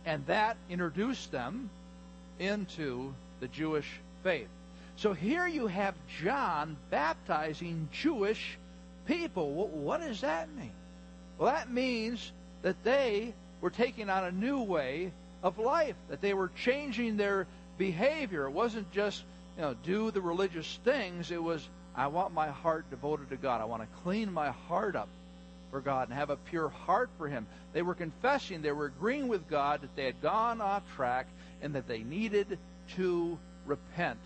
[0.05, 1.70] And that introduced them
[2.38, 3.88] into the Jewish
[4.22, 4.48] faith.
[4.96, 8.57] So here you have John baptizing Jewish
[9.07, 9.52] people.
[9.52, 10.72] What does that mean?
[11.38, 16.35] Well, that means that they were taking on a new way of life, that they
[16.35, 18.46] were changing their behavior.
[18.46, 19.22] It wasn't just
[19.57, 21.31] you know, do the religious things.
[21.31, 23.61] It was, I want my heart devoted to God.
[23.61, 25.09] I want to clean my heart up
[25.71, 27.47] for God and have a pure heart for Him.
[27.73, 31.27] They were confessing, they were agreeing with God that they had gone off track
[31.62, 32.59] and that they needed
[32.97, 34.19] to repent.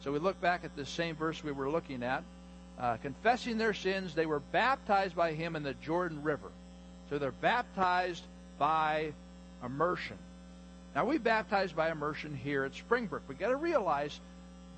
[0.00, 2.22] So we look back at the same verse we were looking at.
[2.78, 6.50] Uh, confessing their sins, they were baptized by Him in the Jordan River.
[7.10, 8.22] So they're baptized
[8.58, 9.12] by
[9.64, 10.18] immersion.
[10.94, 13.22] Now we baptize by immersion here at Springbrook.
[13.28, 14.20] We've got to realize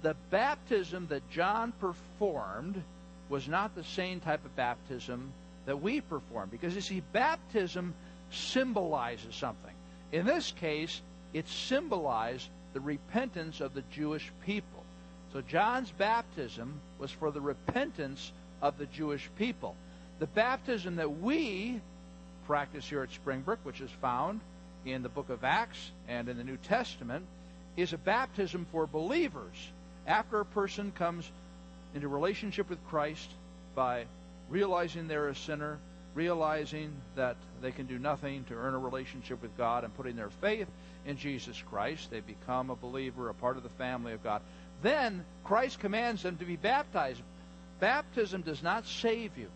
[0.02, 2.82] the baptism that John performed
[3.28, 5.32] was not the same type of baptism
[5.66, 6.48] that we perform.
[6.50, 7.94] Because you see, baptism
[8.30, 9.74] symbolizes something.
[10.12, 11.00] In this case,
[11.32, 14.84] it symbolized the repentance of the Jewish people.
[15.32, 18.32] So John's baptism was for the repentance
[18.62, 19.76] of the Jewish people.
[20.18, 21.80] The baptism that we
[22.46, 24.40] practice here at Springbrook, which is found
[24.84, 27.24] in the book of Acts and in the New Testament,
[27.76, 29.54] is a baptism for believers
[30.06, 31.30] after a person comes
[31.94, 33.30] into relationship with Christ
[33.74, 34.04] by
[34.48, 35.78] realizing they're a sinner,
[36.14, 40.30] realizing that they can do nothing to earn a relationship with God, and putting their
[40.40, 40.68] faith
[41.06, 44.42] in Jesus Christ, they become a believer, a part of the family of God.
[44.82, 47.22] Then Christ commands them to be baptized.
[47.78, 49.48] Baptism does not save you.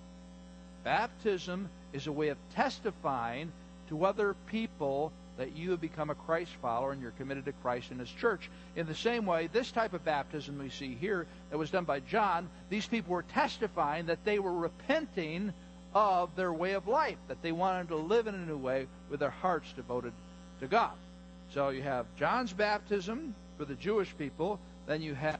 [0.85, 3.53] Baptism is a way of testifying
[3.89, 7.91] to other people that you have become a Christ follower and you're committed to Christ
[7.91, 8.51] and His church.
[8.77, 12.01] In the same way, this type of baptism we see here that was done by
[12.01, 15.53] John, these people were testifying that they were repenting
[15.95, 19.21] of their way of life, that they wanted to live in a new way with
[19.21, 20.13] their hearts devoted
[20.61, 20.93] to God.
[21.53, 25.39] So you have John's baptism for the Jewish people, then you have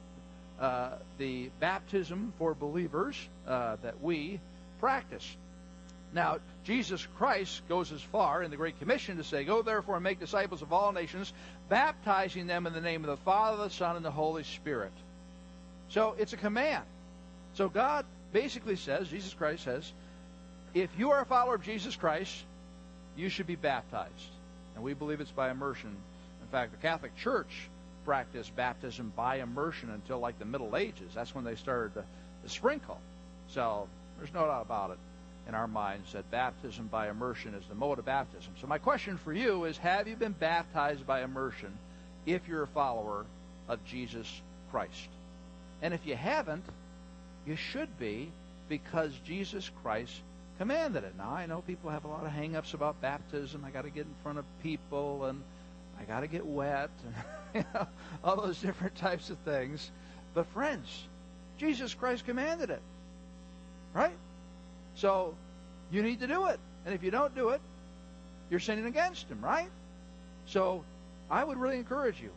[0.59, 4.39] uh, the baptism for believers uh, that we
[4.79, 5.35] practice.
[6.15, 10.03] Now, Jesus Christ goes as far in the Great Commission to say, Go therefore and
[10.03, 11.33] make disciples of all nations,
[11.67, 14.93] baptizing them in the name of the Father, the Son, and the Holy Spirit.
[15.89, 16.85] So it's a command.
[17.55, 19.91] So God basically says, Jesus Christ says,
[20.73, 22.33] if you are a follower of Jesus Christ,
[23.17, 24.29] you should be baptized.
[24.75, 25.89] And we believe it's by immersion.
[26.41, 27.69] In fact, the Catholic Church
[28.05, 31.11] practiced baptism by immersion until like the Middle Ages.
[31.13, 32.05] That's when they started the,
[32.43, 32.99] the sprinkle.
[33.49, 34.97] So there's no doubt about it
[35.47, 38.53] in our minds that baptism by immersion is the mode of baptism.
[38.59, 41.77] So my question for you is have you been baptized by immersion
[42.25, 43.25] if you're a follower
[43.67, 45.09] of Jesus Christ?
[45.81, 46.65] And if you haven't,
[47.45, 48.31] you should be
[48.69, 50.13] because Jesus Christ
[50.57, 51.13] commanded it.
[51.17, 53.63] Now I know people have a lot of hang-ups about baptism.
[53.65, 55.43] I got to get in front of people and
[55.99, 56.89] I got to get wet,
[57.53, 57.87] and you know,
[58.23, 59.91] all those different types of things.
[60.33, 61.07] But friends,
[61.57, 62.81] Jesus Christ commanded it,
[63.93, 64.15] right?
[64.95, 65.35] So
[65.91, 67.61] you need to do it, and if you don't do it,
[68.49, 69.69] you're sinning against Him, right?
[70.47, 70.83] So
[71.29, 72.31] I would really encourage you,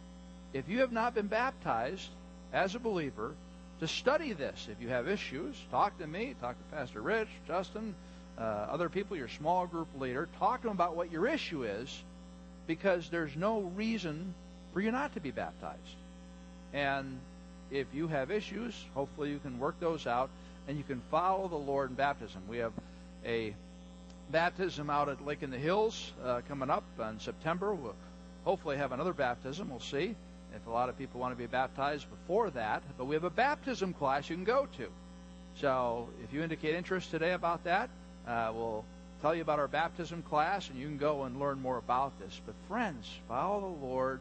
[0.53, 2.09] if you have not been baptized
[2.53, 3.35] as a believer,
[3.81, 4.69] to study this.
[4.71, 7.95] If you have issues, talk to me, talk to Pastor Rich, Justin,
[8.37, 10.29] uh, other people, your small group leader.
[10.39, 12.03] Talk to them about what your issue is
[12.67, 14.35] because there's no reason
[14.73, 15.79] for you not to be baptized.
[16.73, 17.19] And
[17.71, 20.31] if you have issues, hopefully you can work those out
[20.69, 22.43] and you can follow the Lord in baptism.
[22.47, 22.75] We have
[23.25, 23.55] a
[24.31, 27.75] baptism out at Lake in the Hills uh, coming up in September.
[27.75, 27.95] We'll
[28.45, 29.71] hopefully have another baptism.
[29.71, 30.15] We'll see
[30.55, 32.83] if a lot of people want to be baptized before that.
[32.99, 34.89] But we have a baptism class you can go to.
[35.57, 37.89] So if you indicate interest today about that,
[38.27, 38.85] uh, we'll
[39.23, 42.41] tell you about our baptism class, and you can go and learn more about this.
[42.45, 44.21] But friends, follow the Lord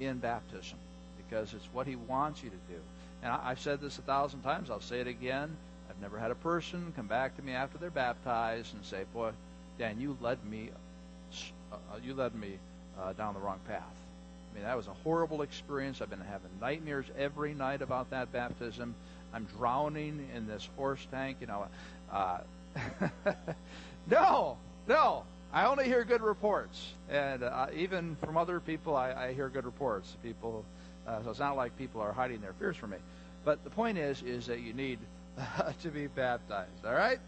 [0.00, 0.78] in baptism
[1.18, 2.80] because it's what He wants you to do.
[3.24, 4.70] And I, I've said this a thousand times.
[4.70, 5.56] I'll say it again.
[5.90, 9.32] I've never had a person come back to me after they're baptized and say, "Boy,
[9.78, 10.70] Dan, you led me,
[11.72, 12.58] uh, you led me
[13.00, 13.82] uh, down the wrong path."
[14.52, 16.00] I mean, that was a horrible experience.
[16.00, 18.94] I've been having nightmares every night about that baptism.
[19.32, 21.38] I'm drowning in this horse tank.
[21.40, 21.66] You know,
[22.12, 22.38] uh,
[24.06, 25.24] no, no.
[25.54, 29.64] I only hear good reports, and uh, even from other people, I, I hear good
[29.64, 30.16] reports.
[30.20, 30.64] People,
[31.06, 32.96] uh, so it's not like people are hiding their fears from me.
[33.44, 34.98] But the point is, is that you need
[35.82, 36.84] to be baptized.
[36.84, 37.20] All right?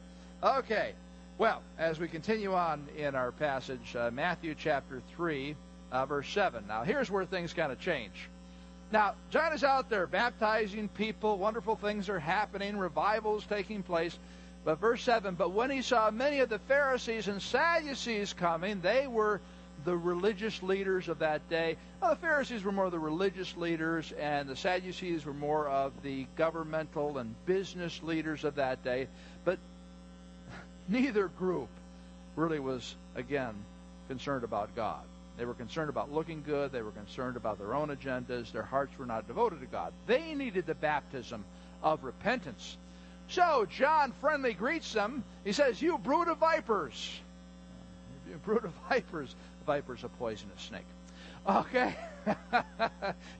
[0.43, 0.95] Okay.
[1.39, 5.55] Well, as we continue on in our passage, uh, Matthew chapter three,
[5.93, 6.65] uh, verse seven.
[6.67, 8.29] Now, here's where things kind of change.
[8.91, 11.39] Now, John is out there baptizing people.
[11.39, 12.77] Wonderful things are happening.
[12.77, 14.19] Revivals taking place.
[14.67, 19.07] But verse 7 But when he saw many of the Pharisees and Sadducees coming, they
[19.07, 19.41] were
[19.85, 21.77] the religious leaders of that day.
[22.03, 26.27] Well, the Pharisees were more the religious leaders, and the Sadducees were more of the
[26.35, 29.07] governmental and business leaders of that day.
[29.45, 29.61] But
[30.89, 31.69] neither group
[32.35, 33.55] really was, again,
[34.09, 35.05] concerned about God.
[35.39, 36.73] They were concerned about looking good.
[36.73, 38.51] They were concerned about their own agendas.
[38.51, 39.93] Their hearts were not devoted to God.
[40.09, 41.45] They needed the baptism
[41.85, 42.77] of repentance.
[43.29, 45.25] So John friendly greets them.
[45.45, 47.21] He says, You brood of vipers.
[48.29, 49.37] You brood of vipers.
[49.67, 50.87] Viper's a poisonous snake.
[51.49, 51.95] Okay?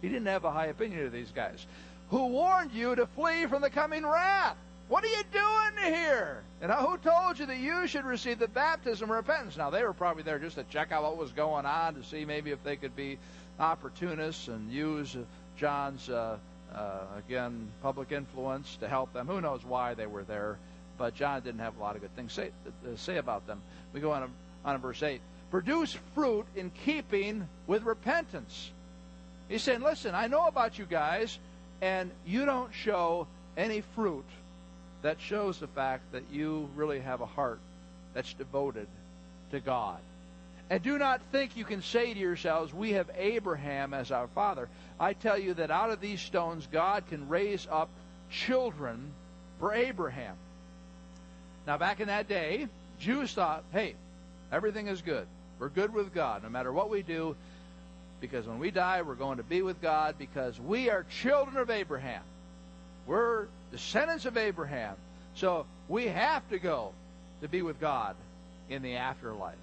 [0.01, 1.67] he didn't have a high opinion of these guys.
[2.11, 4.57] Who warned you to flee from the coming wrath?
[4.89, 6.43] What are you doing here?
[6.63, 9.57] And who told you that you should receive the baptism of repentance?
[9.57, 12.25] Now, they were probably there just to check out what was going on, to see
[12.25, 13.19] maybe if they could be
[13.59, 15.17] opportunists and use
[15.57, 16.39] John's uh,
[16.75, 19.27] uh, again, public influence to help them.
[19.27, 20.59] Who knows why they were there?
[20.99, 22.51] But John didn't have a lot of good things say,
[22.85, 23.61] to say about them.
[23.93, 24.31] We go on,
[24.65, 25.21] on to verse 8.
[25.51, 28.71] Produce fruit in keeping with repentance.
[29.49, 31.39] He's saying, listen, I know about you guys,
[31.81, 33.27] and you don't show
[33.57, 34.25] any fruit
[35.03, 37.61] that shows the fact that you really have a heart
[38.13, 38.89] that's devoted
[39.53, 40.01] to God.
[40.69, 44.69] And do not think you can say to yourselves, We have Abraham as our father.
[44.99, 47.89] I tell you that out of these stones God can raise up
[48.31, 49.13] children
[49.61, 50.37] for Abraham.
[51.67, 52.69] Now, back in that day,
[53.01, 53.95] Jews thought, hey,
[54.53, 55.27] everything is good.
[55.59, 57.37] We're good with God no matter what we do,
[58.21, 61.71] because when we die, we're going to be with God because we are children of
[61.71, 62.23] Abraham.
[63.07, 64.97] We're descendants of Abraham.
[65.35, 66.93] So we have to go
[67.43, 68.17] to be with God
[68.69, 69.55] in the afterlife.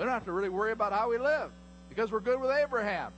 [0.00, 1.50] We don't have to really worry about how we live
[1.90, 3.12] because we're good with Abraham.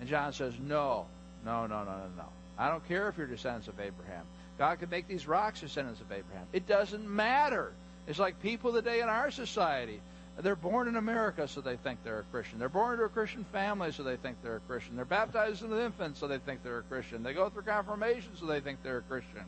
[0.00, 1.04] And John says, No,
[1.44, 2.24] no, no, no, no, no.
[2.56, 4.24] I don't care if you're descendants of Abraham.
[4.56, 6.46] God could make these rocks descendants of Abraham.
[6.54, 7.70] It doesn't matter.
[8.06, 10.00] It's like people today in our society.
[10.38, 12.58] They're born in America, so they think they're a Christian.
[12.58, 14.96] They're born into a Christian family, so they think they're a Christian.
[14.96, 17.24] They're baptized as an infant, so they think they're a Christian.
[17.24, 19.44] They go through confirmation, so they think they're a Christian.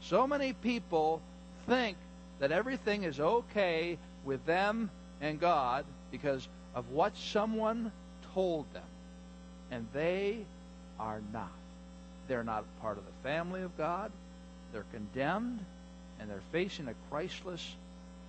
[0.00, 1.20] So many people
[1.66, 1.98] think
[2.38, 4.90] that everything is okay with them
[5.20, 7.92] and God because of what someone
[8.34, 8.82] told them.
[9.70, 10.38] And they
[10.98, 11.50] are not.
[12.28, 14.10] They're not part of the family of God.
[14.72, 15.64] They're condemned,
[16.18, 17.74] and they're facing a Christless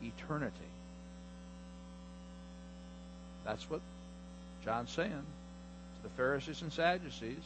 [0.02, 0.56] eternity.
[3.46, 3.82] That's what
[4.64, 7.44] John's saying to the Pharisees and Sadducees.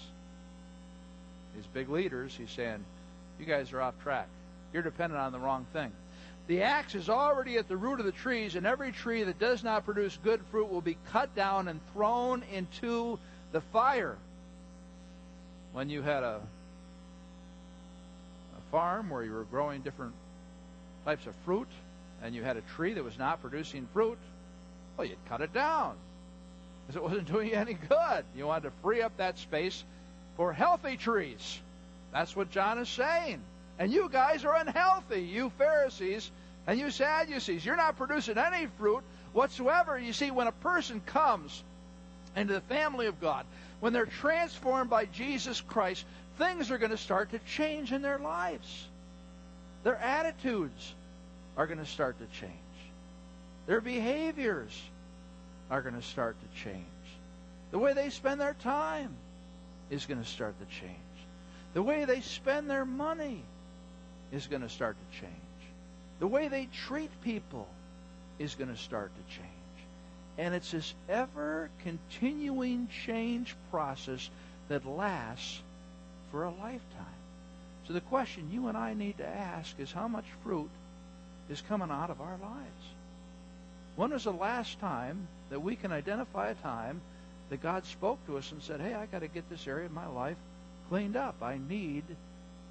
[1.55, 2.83] These big leaders, he's saying,
[3.39, 4.27] You guys are off track.
[4.73, 5.91] You're dependent on the wrong thing.
[6.47, 9.63] The axe is already at the root of the trees, and every tree that does
[9.63, 13.17] not produce good fruit will be cut down and thrown into
[13.51, 14.15] the fire.
[15.73, 16.39] When you had a,
[18.57, 20.13] a farm where you were growing different
[21.03, 21.67] types of fruit,
[22.21, 24.17] and you had a tree that was not producing fruit,
[24.97, 25.95] well, you'd cut it down.
[26.85, 28.23] because it wasn't doing you any good.
[28.35, 29.83] You wanted to free up that space
[30.37, 31.59] for healthy trees.
[32.13, 33.41] That's what John is saying.
[33.77, 36.31] And you guys are unhealthy, you Pharisees
[36.67, 37.65] and you Sadducees.
[37.65, 39.03] You're not producing any fruit
[39.33, 39.99] whatsoever.
[39.99, 41.63] You see, when a person comes
[42.35, 43.45] into the family of God,
[43.81, 46.05] when they're transformed by Jesus Christ,
[46.37, 48.87] things are going to start to change in their lives.
[49.83, 50.93] Their attitudes
[51.57, 52.53] are going to start to change.
[53.67, 54.81] Their behaviors
[55.69, 56.85] are going to start to change.
[57.71, 59.13] The way they spend their time
[59.89, 60.95] is going to start to change.
[61.73, 63.43] The way they spend their money
[64.35, 65.33] is going to start to change.
[66.19, 67.67] The way they treat people
[68.39, 69.49] is going to start to change.
[70.37, 74.29] And it's this ever continuing change process
[74.67, 75.61] that lasts
[76.31, 77.05] for a lifetime.
[77.87, 80.69] So the question you and I need to ask is how much fruit
[81.49, 82.85] is coming out of our lives?
[83.95, 86.99] When was the last time that we can identify a time
[87.49, 89.91] that God spoke to us and said, Hey, I got to get this area of
[89.91, 90.37] my life
[90.89, 91.35] cleaned up.
[91.41, 92.03] I need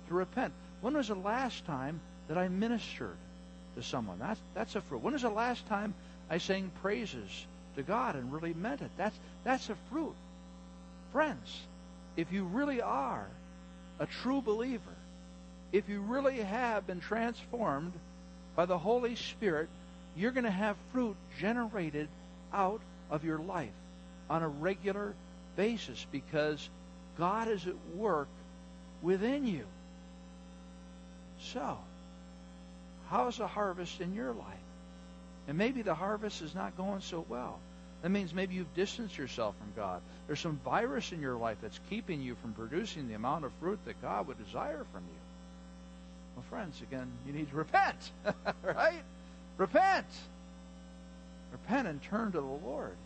[0.09, 0.53] to repent.
[0.85, 3.17] When was the last time that I ministered
[3.75, 4.19] to someone?
[4.19, 5.03] That's, that's a fruit.
[5.03, 5.95] When was the last time
[6.29, 8.91] I sang praises to God and really meant it?
[8.99, 10.13] That's, that's a fruit.
[11.11, 11.63] Friends,
[12.19, 13.27] if you really are
[13.99, 14.83] a true believer,
[15.73, 17.95] if you really have been transformed
[18.55, 19.71] by the Holy Spirit,
[20.15, 22.09] you're going to have fruit generated
[22.53, 23.73] out of your life
[24.29, 25.15] on a regular
[25.57, 26.69] basis because
[27.17, 28.29] God is at work
[29.01, 29.65] within you.
[31.53, 31.79] So,
[33.11, 34.59] how's the harvest in your life?
[35.47, 37.59] And maybe the harvest is not going so well.
[38.03, 40.01] That means maybe you've distanced yourself from God.
[40.27, 43.79] There's some virus in your life that's keeping you from producing the amount of fruit
[43.85, 45.21] that God would desire from you.
[46.37, 48.11] Well, friends, again, you need to repent,
[48.63, 49.03] right?
[49.57, 50.07] Repent.
[51.53, 52.97] Repent and turn to the Lord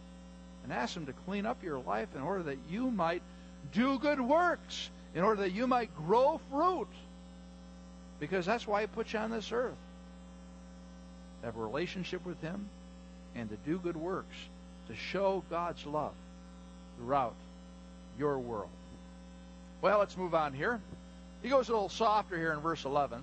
[0.64, 3.22] and ask Him to clean up your life in order that you might
[3.72, 6.88] do good works, in order that you might grow fruit.
[8.20, 9.76] Because that's why He put you on this earth.
[11.40, 12.68] To have a relationship with Him
[13.34, 14.36] and to do good works,
[14.88, 16.14] to show God's love
[16.98, 17.34] throughout
[18.18, 18.70] your world.
[19.80, 20.80] Well, let's move on here.
[21.42, 23.22] He goes a little softer here in verse 11.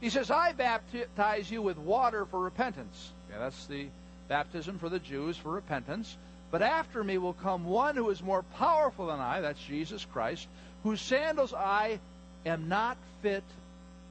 [0.00, 3.12] He says, I baptize you with water for repentance.
[3.30, 3.86] Okay, that's the
[4.28, 6.16] baptism for the Jews for repentance.
[6.50, 10.46] But after me will come one who is more powerful than I, that's Jesus Christ,
[10.82, 12.00] whose sandals I
[12.44, 13.44] am not fit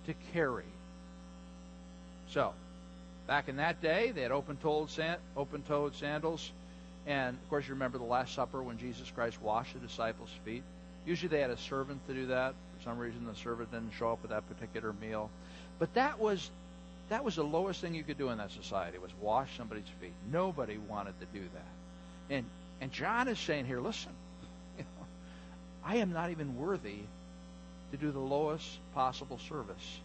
[0.06, 0.66] to carry.
[2.30, 2.54] So,
[3.28, 4.90] back in that day, they had open-toed,
[5.96, 6.52] sandals.
[7.06, 10.64] And, of course, you remember the Last Supper when Jesus Christ washed the disciples' feet.
[11.06, 12.54] Usually they had a servant to do that.
[12.78, 15.30] For some reason, the servant didn't show up at that particular meal.
[15.80, 16.50] But that was
[17.10, 20.14] that was the lowest thing you could do in that society was wash somebody's feet.
[20.32, 22.34] Nobody wanted to do that.
[22.34, 22.46] And
[22.80, 24.12] and John is saying here, listen,
[24.78, 25.06] you know,
[25.84, 27.00] I am not even worthy
[27.94, 30.00] to do the lowest possible service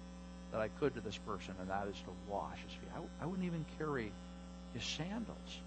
[0.53, 2.91] that I could to this person, and that is to wash his feet.
[2.95, 4.12] I, I wouldn't even carry
[4.74, 5.61] his sandals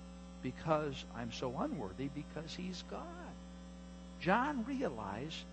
[0.43, 3.01] because I'm so unworthy because he's God.
[4.19, 5.43] John realized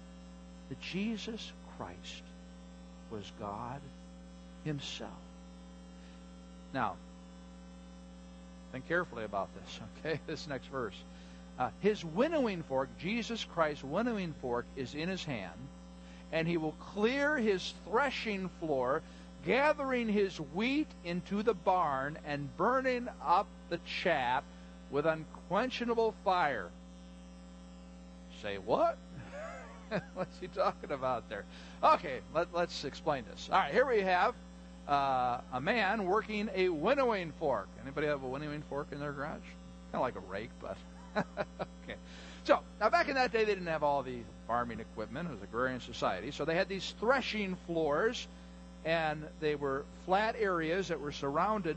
[0.69, 2.23] that Jesus Christ
[3.11, 3.81] was God
[4.65, 5.11] himself.
[6.75, 6.97] Now,
[8.73, 10.21] think carefully about this, okay?
[10.27, 10.97] This next verse.
[11.59, 15.59] Uh, his winnowing fork, Jesus Christ's winnowing fork, is in his hand,
[16.33, 19.03] and he will clear his threshing floor,
[19.45, 24.45] gathering his wheat into the barn and burning up the chaff
[24.91, 26.71] with unquenchable fire.
[28.43, 28.99] Say what?
[30.15, 31.45] What's he talking about there?
[31.83, 33.49] Okay, let, us explain this.
[33.51, 34.35] All right, here we have
[34.87, 37.69] uh, a man working a winnowing fork.
[37.83, 39.41] Anybody have a winnowing fork in their garage?
[39.93, 40.77] Kind of like a rake, but
[41.17, 41.99] okay.
[42.49, 45.29] So now back in that day, they didn't have all the farming equipment.
[45.29, 48.27] It was agrarian society, so they had these threshing floors,
[48.87, 51.77] and they were flat areas that were surrounded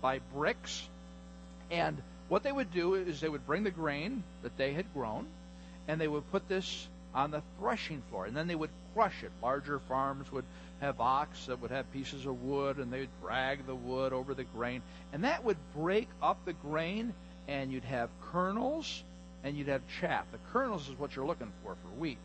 [0.00, 0.88] by bricks.
[1.70, 2.00] And
[2.30, 5.26] what they would do is they would bring the grain that they had grown,
[5.86, 9.30] and they would put this on the threshing floor, and then they would crush it.
[9.42, 10.46] Larger farms would
[10.80, 14.32] have ox that would have pieces of wood, and they would drag the wood over
[14.32, 14.80] the grain,
[15.12, 17.12] and that would break up the grain,
[17.46, 19.02] and you'd have kernels,
[19.44, 20.24] and you'd have chaff.
[20.32, 22.18] The kernels is what you're looking for for wheat.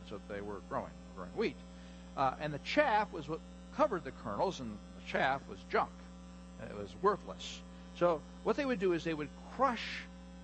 [0.00, 1.56] That's what they were growing, growing wheat.
[2.16, 3.40] Uh, and the chaff was what
[3.76, 5.90] covered the kernels, and the chaff was junk.
[6.62, 7.60] It was worthless.
[7.96, 9.84] So what they would do is they would crush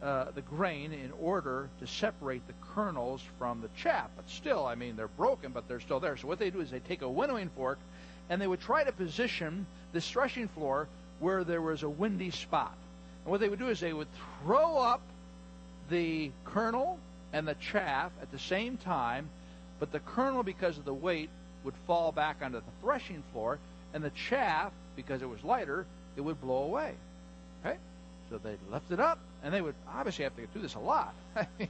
[0.02, 4.10] uh, the grain in order to separate the kernels from the chaff.
[4.16, 6.16] But still, I mean, they're broken, but they're still there.
[6.16, 7.78] So what they do is they take a winnowing fork
[8.28, 10.88] and they would try to position this threshing floor
[11.20, 12.76] where there was a windy spot.
[13.24, 14.08] And what they would do is they would
[14.42, 15.00] throw up
[15.88, 16.98] the kernel
[17.32, 19.28] and the chaff at the same time,
[19.78, 21.30] but the kernel, because of the weight,
[21.64, 23.58] would fall back onto the threshing floor,
[23.92, 26.94] and the chaff, because it was lighter, it would blow away.
[27.64, 27.76] Okay?
[28.30, 31.14] So they'd lift it up, and they would obviously have to do this a lot.
[31.36, 31.68] I mean,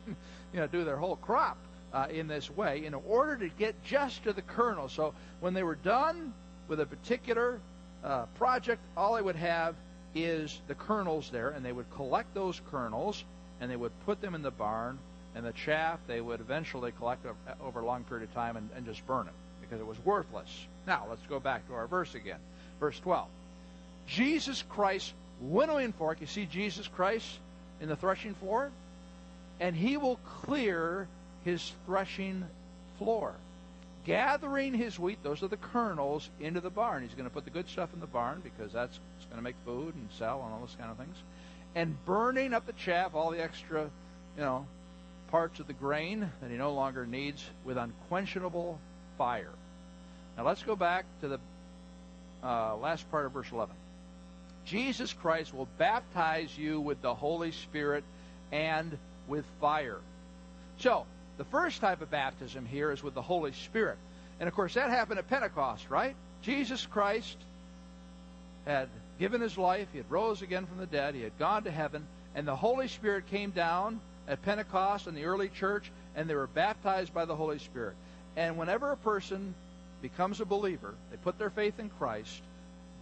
[0.52, 1.56] you know, do their whole crop
[1.92, 4.88] uh, in this way in order to get just to the kernel.
[4.88, 6.34] So when they were done
[6.68, 7.60] with a particular
[8.02, 9.74] uh, project, all they would have
[10.14, 13.24] is the kernels there, and they would collect those kernels
[13.61, 14.98] and they would put them in the barn,
[15.34, 17.26] and the chaff they would eventually collect
[17.62, 20.66] over a long period of time and, and just burn it because it was worthless.
[20.86, 22.38] Now, let's go back to our verse again.
[22.78, 23.28] Verse 12.
[24.07, 27.26] Jesus Christ winnowing fork, you see Jesus Christ
[27.80, 28.70] in the threshing floor?
[29.61, 31.07] And he will clear
[31.44, 32.44] his threshing
[32.98, 33.34] floor,
[34.05, 37.02] gathering his wheat, those are the kernels, into the barn.
[37.02, 38.98] He's going to put the good stuff in the barn because that's
[39.28, 41.16] going to make food and sell and all those kind of things.
[41.74, 43.90] And burning up the chaff, all the extra,
[44.36, 44.66] you know,
[45.28, 48.78] parts of the grain that he no longer needs with unquenchable
[49.18, 49.50] fire.
[50.36, 51.40] Now let's go back to the
[52.42, 53.74] uh, last part of verse 11.
[54.64, 58.04] Jesus Christ will baptize you with the Holy Spirit
[58.52, 58.96] and
[59.28, 59.98] with fire.
[60.78, 61.06] So,
[61.36, 63.98] the first type of baptism here is with the Holy Spirit.
[64.40, 66.14] And of course, that happened at Pentecost, right?
[66.42, 67.36] Jesus Christ
[68.66, 68.88] had
[69.18, 72.06] given his life, he had rose again from the dead, he had gone to heaven,
[72.34, 76.46] and the Holy Spirit came down at Pentecost in the early church, and they were
[76.46, 77.94] baptized by the Holy Spirit.
[78.36, 79.54] And whenever a person
[80.02, 82.42] becomes a believer, they put their faith in Christ,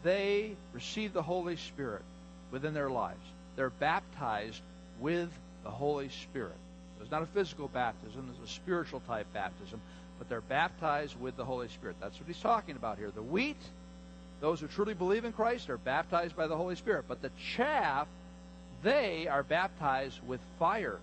[0.03, 2.03] they receive the Holy Spirit
[2.51, 3.25] within their lives.
[3.57, 4.61] They're baptized
[5.01, 5.31] with
[5.65, 6.57] the Holy Spirit.
[7.01, 9.81] It's not a physical baptism, it's a spiritual type baptism,
[10.19, 11.97] but they're baptized with the Holy Spirit.
[12.01, 13.11] That's what he's talking about here.
[13.11, 13.57] The wheat,
[14.43, 17.07] those who truly believe in Christ, are baptized by the Holy Spirit.
[17.09, 18.07] But the chaff,
[18.83, 20.99] they are baptized with fire.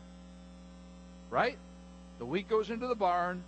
[1.31, 1.57] Right?
[2.19, 3.43] The wheat goes into the barn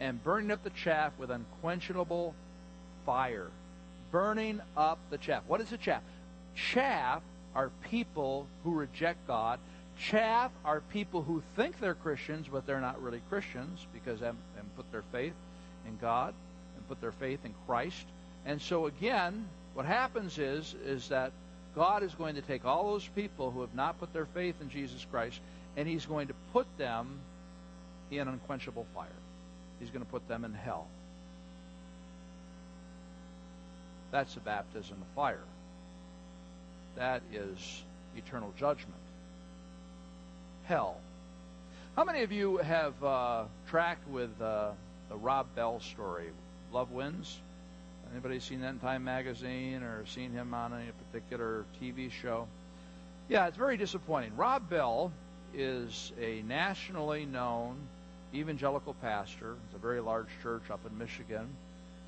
[0.00, 2.34] and burning up the chaff with unquenchable
[3.04, 3.50] fire
[4.10, 5.42] burning up the chaff.
[5.46, 6.02] What is the chaff?
[6.54, 7.22] Chaff
[7.54, 9.58] are people who reject God.
[9.98, 14.76] Chaff are people who think they're Christians, but they're not really Christians because they haven't
[14.76, 15.34] put their faith
[15.86, 16.34] in God
[16.76, 18.06] and put their faith in Christ.
[18.46, 21.32] And so again, what happens is is that
[21.74, 24.70] God is going to take all those people who have not put their faith in
[24.70, 25.40] Jesus Christ,
[25.76, 27.18] and He's going to put them
[28.10, 29.08] in unquenchable fire.
[29.78, 30.86] He's going to put them in hell.
[34.10, 35.44] That's the baptism of fire.
[36.94, 37.82] That is
[38.16, 38.94] eternal judgment.
[40.64, 40.98] Hell.
[41.96, 44.70] How many of you have uh, tracked with uh,
[45.10, 46.28] the Rob Bell story,
[46.72, 47.38] Love Wins?
[48.12, 52.46] Anybody seen that in Time Magazine or seen him on any particular TV show?
[53.28, 54.36] Yeah, it's very disappointing.
[54.36, 55.12] Rob Bell
[55.54, 57.76] is a nationally known
[58.34, 59.56] evangelical pastor.
[59.66, 61.48] It's a very large church up in Michigan.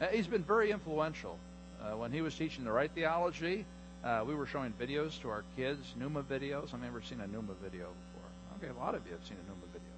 [0.01, 1.39] Uh, he's been very influential
[1.81, 3.65] uh, when he was teaching the right theology,
[4.05, 6.73] uh, we were showing videos to our kids, Nooma videos.
[6.75, 8.29] I've never seen a Nooma video before.
[8.57, 9.89] Okay, a lot of you have seen a Nooma video.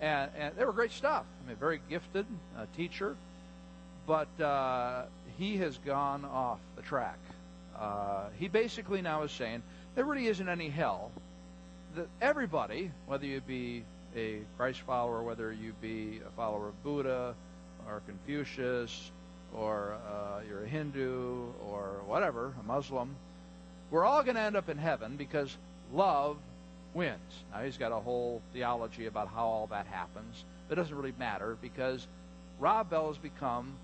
[0.00, 1.24] And, and they were great stuff.
[1.42, 2.26] I mean, very gifted
[2.56, 3.16] uh, teacher.
[4.06, 5.04] But uh,
[5.38, 7.18] he has gone off the track.
[7.78, 9.62] Uh, he basically now is saying
[9.94, 11.10] there really isn't any hell.
[11.96, 13.84] That everybody, whether you be
[14.16, 17.34] a Christ follower, whether you be a follower of Buddha
[17.88, 19.10] or Confucius
[19.54, 23.14] or uh, you're a Hindu or whatever, a Muslim,
[23.90, 25.56] we're all going to end up in heaven because
[25.92, 26.36] love
[26.94, 27.44] wins.
[27.52, 30.44] Now, he's got a whole theology about how all that happens.
[30.70, 32.06] It doesn't really matter because
[32.58, 33.74] Rob Bell has become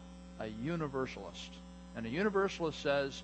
[0.40, 1.52] a universalist.
[1.96, 3.22] And a universalist says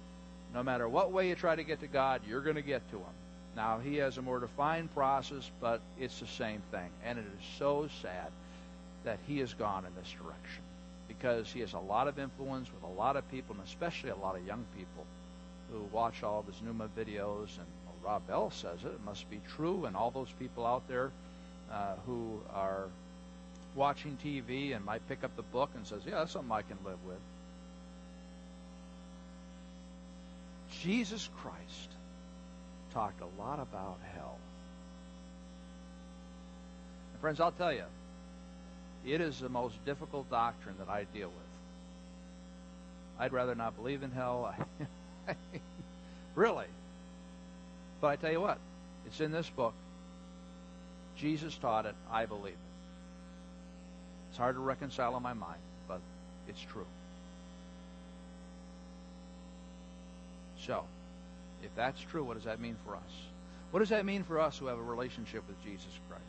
[0.54, 2.96] no matter what way you try to get to God, you're going to get to
[2.96, 3.14] him.
[3.56, 6.90] Now, he has a more defined process, but it's the same thing.
[7.04, 8.30] And it is so sad
[9.04, 10.62] that he has gone in this direction
[11.08, 14.16] because he has a lot of influence with a lot of people, and especially a
[14.16, 15.06] lot of young people
[15.72, 17.56] who watch all of his Nooma videos.
[17.56, 19.86] And well, Rob Bell says it; it must be true.
[19.86, 21.10] And all those people out there
[21.72, 22.88] uh, who are
[23.76, 26.78] watching TV and might pick up the book and says, "Yeah, that's something I can
[26.84, 27.20] live with."
[30.82, 31.90] Jesus Christ
[32.92, 34.38] talked a lot about hell.
[37.12, 37.84] And friends, I'll tell you,
[39.04, 41.46] it is the most difficult doctrine that I deal with.
[43.18, 44.54] I'd rather not believe in hell.
[46.34, 46.66] really.
[48.00, 48.58] But I tell you what,
[49.06, 49.74] it's in this book.
[51.16, 51.94] Jesus taught it.
[52.10, 52.65] I believe it.
[54.36, 55.98] It's hard to reconcile in my mind, but
[56.46, 56.84] it's true.
[60.60, 60.84] So,
[61.64, 63.12] if that's true, what does that mean for us?
[63.70, 66.22] What does that mean for us who have a relationship with Jesus Christ?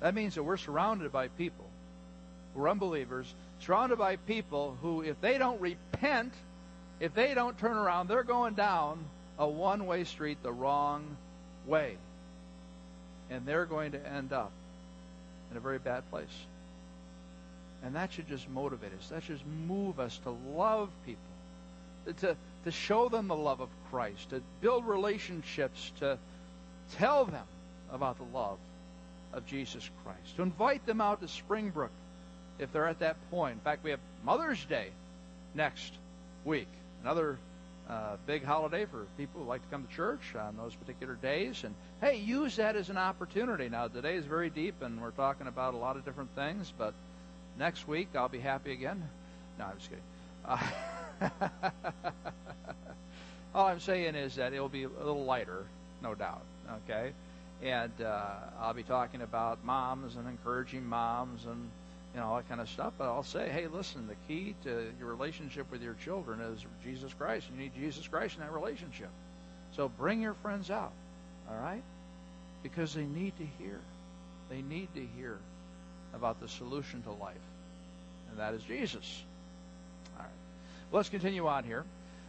[0.00, 1.66] That means that we're surrounded by people
[2.54, 6.32] who are unbelievers, surrounded by people who, if they don't repent,
[6.98, 9.04] if they don't turn around, they're going down
[9.38, 11.04] a one way street the wrong
[11.66, 11.98] way.
[13.28, 14.52] And they're going to end up
[15.50, 16.46] in a very bad place.
[17.82, 19.08] And that should just motivate us.
[19.08, 24.30] That should move us to love people, to, to show them the love of Christ,
[24.30, 26.18] to build relationships, to
[26.96, 27.46] tell them
[27.92, 28.58] about the love
[29.32, 31.90] of Jesus Christ, to invite them out to Springbrook
[32.58, 33.54] if they're at that point.
[33.54, 34.88] In fact, we have Mother's Day
[35.54, 35.92] next
[36.44, 36.68] week,
[37.02, 37.38] another
[37.88, 41.64] uh, big holiday for people who like to come to church on those particular days.
[41.64, 43.68] And hey, use that as an opportunity.
[43.68, 46.94] Now, today is very deep, and we're talking about a lot of different things, but
[47.58, 49.08] next week I'll be happy again.
[49.58, 50.04] No, I'm just kidding.
[50.44, 50.58] Uh,
[53.54, 55.64] all I'm saying is that it'll be a little lighter,
[56.02, 56.42] no doubt.
[56.84, 57.12] Okay?
[57.62, 61.70] And uh, I'll be talking about moms and encouraging moms and
[62.14, 62.94] you know, all that kind of stuff.
[62.98, 67.12] But I'll say, hey, listen, the key to your relationship with your children is Jesus
[67.12, 67.46] Christ.
[67.50, 69.10] You need Jesus Christ in that relationship.
[69.76, 70.92] So bring your friends out,
[71.48, 71.82] all right?
[72.62, 73.78] Because they need to hear.
[74.48, 75.38] They need to hear
[76.14, 77.36] about the solution to life,
[78.30, 79.22] and that is Jesus.
[80.16, 80.30] All right.
[80.90, 81.84] Well, let's continue on here.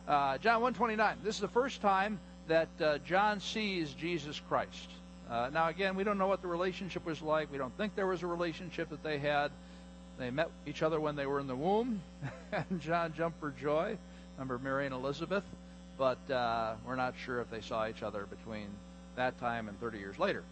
[0.08, 1.18] Uh, John 129.
[1.24, 4.90] This is the first time that uh, John sees Jesus Christ.
[5.30, 7.52] Uh, now, again, we don't know what the relationship was like.
[7.52, 9.52] We don't think there was a relationship that they had.
[10.18, 12.02] They met each other when they were in the womb,
[12.52, 13.98] and John jumped for joy.
[14.38, 15.44] Remember Mary and Elizabeth?
[15.98, 18.68] But uh, we're not sure if they saw each other between
[19.16, 20.44] that time and 30 years later.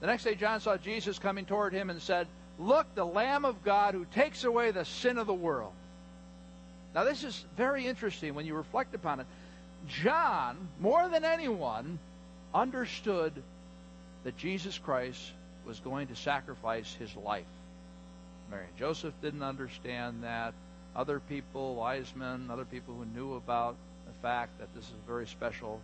[0.00, 2.26] The next day, John saw Jesus coming toward him and said,
[2.58, 5.72] Look, the Lamb of God who takes away the sin of the world.
[6.94, 9.26] Now, this is very interesting when you reflect upon it.
[9.88, 11.98] John, more than anyone,
[12.54, 13.32] understood
[14.22, 15.20] that Jesus Christ
[15.66, 17.44] was going to sacrifice his life.
[18.50, 20.54] Mary and Joseph didn't understand that.
[20.94, 23.76] Other people, wise men, other people who knew about
[24.06, 25.80] the fact that this is a very special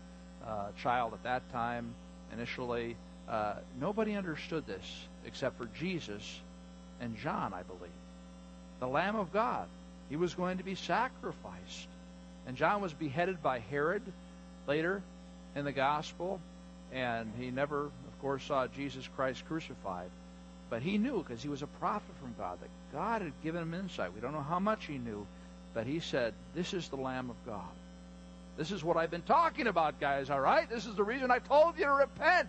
[0.46, 1.94] uh, child at that time,
[2.32, 2.96] initially,
[3.28, 6.40] uh, nobody understood this except for Jesus
[7.00, 7.90] and John, I believe.
[8.78, 9.66] The Lamb of God.
[10.08, 11.88] He was going to be sacrificed.
[12.46, 14.02] And John was beheaded by Herod
[14.66, 15.02] later
[15.54, 16.40] in the gospel,
[16.92, 20.10] and he never, of course, saw Jesus Christ crucified.
[20.68, 23.74] But he knew because he was a prophet from God that God had given him
[23.74, 24.14] insight.
[24.14, 25.26] We don't know how much he knew,
[25.74, 27.68] but he said, This is the Lamb of God.
[28.56, 30.68] This is what I've been talking about, guys, all right?
[30.68, 32.48] This is the reason I told you to repent.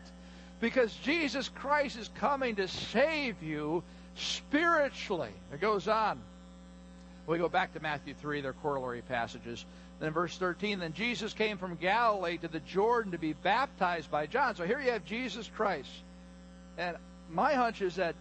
[0.60, 3.82] Because Jesus Christ is coming to save you
[4.16, 5.32] spiritually.
[5.54, 6.20] It goes on.
[7.28, 9.66] We go back to Matthew 3, their corollary passages.
[10.00, 14.10] Then in verse 13, then Jesus came from Galilee to the Jordan to be baptized
[14.10, 14.56] by John.
[14.56, 15.92] So here you have Jesus Christ.
[16.78, 16.98] And
[17.30, 18.16] my hunch is that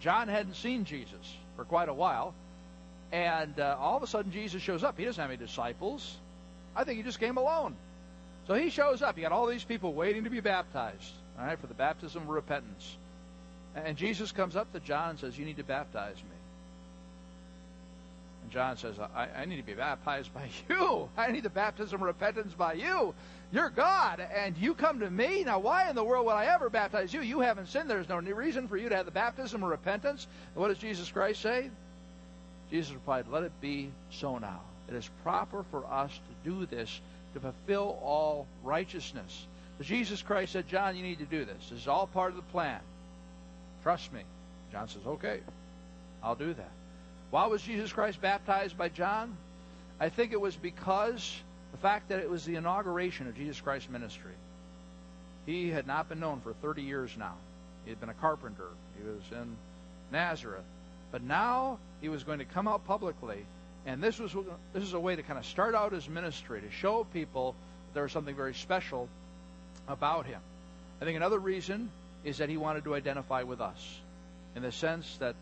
[0.00, 2.34] John hadn't seen Jesus for quite a while,
[3.12, 4.98] and uh, all of a sudden Jesus shows up.
[4.98, 6.16] He doesn't have any disciples.
[6.74, 7.74] I think he just came alone.
[8.46, 9.16] So he shows up.
[9.16, 12.28] You got all these people waiting to be baptized, all right, for the baptism of
[12.28, 12.96] repentance.
[13.84, 16.36] And Jesus comes up to John and says, "You need to baptize me."
[18.46, 21.08] And John says, I, I, need to be baptized by you.
[21.16, 23.12] I need the baptism of repentance by you.
[23.50, 25.42] You're God, and you come to me?
[25.42, 27.22] Now, why in the world would I ever baptize you?
[27.22, 27.90] You haven't sinned.
[27.90, 30.28] There's no reason for you to have the baptism of repentance.
[30.54, 31.70] And what does Jesus Christ say?
[32.70, 34.60] Jesus replied, Let it be so now.
[34.88, 37.00] It is proper for us to do this
[37.34, 39.46] to fulfill all righteousness.
[39.76, 41.70] But Jesus Christ said, John, you need to do this.
[41.70, 42.78] This is all part of the plan.
[43.86, 44.22] Trust me.
[44.72, 45.38] John says, Okay,
[46.20, 46.72] I'll do that.
[47.30, 49.36] Why was Jesus Christ baptized by John?
[50.00, 53.88] I think it was because the fact that it was the inauguration of Jesus Christ's
[53.88, 54.32] ministry.
[55.46, 57.34] He had not been known for 30 years now.
[57.84, 58.66] He had been a carpenter.
[59.00, 59.56] He was in
[60.10, 60.64] Nazareth.
[61.12, 63.46] But now he was going to come out publicly,
[63.86, 64.34] and this was
[64.72, 67.54] this is a way to kind of start out his ministry to show people
[67.94, 69.08] there was something very special
[69.86, 70.40] about him.
[71.00, 71.88] I think another reason
[72.24, 74.00] is that he wanted to identify with us,
[74.54, 75.34] in the sense that,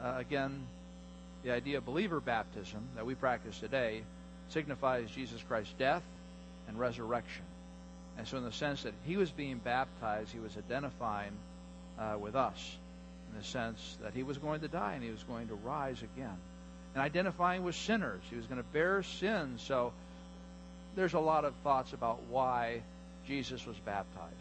[0.00, 0.66] uh, again,
[1.42, 4.02] the idea of believer baptism that we practice today
[4.50, 6.02] signifies Jesus Christ's death
[6.68, 7.44] and resurrection.
[8.18, 11.32] And so, in the sense that he was being baptized, he was identifying
[11.98, 12.76] uh, with us
[13.30, 16.02] in the sense that he was going to die and he was going to rise
[16.02, 16.36] again.
[16.94, 19.54] And identifying with sinners, he was going to bear sin.
[19.58, 19.92] So,
[20.94, 22.82] there's a lot of thoughts about why
[23.26, 24.34] Jesus was baptized.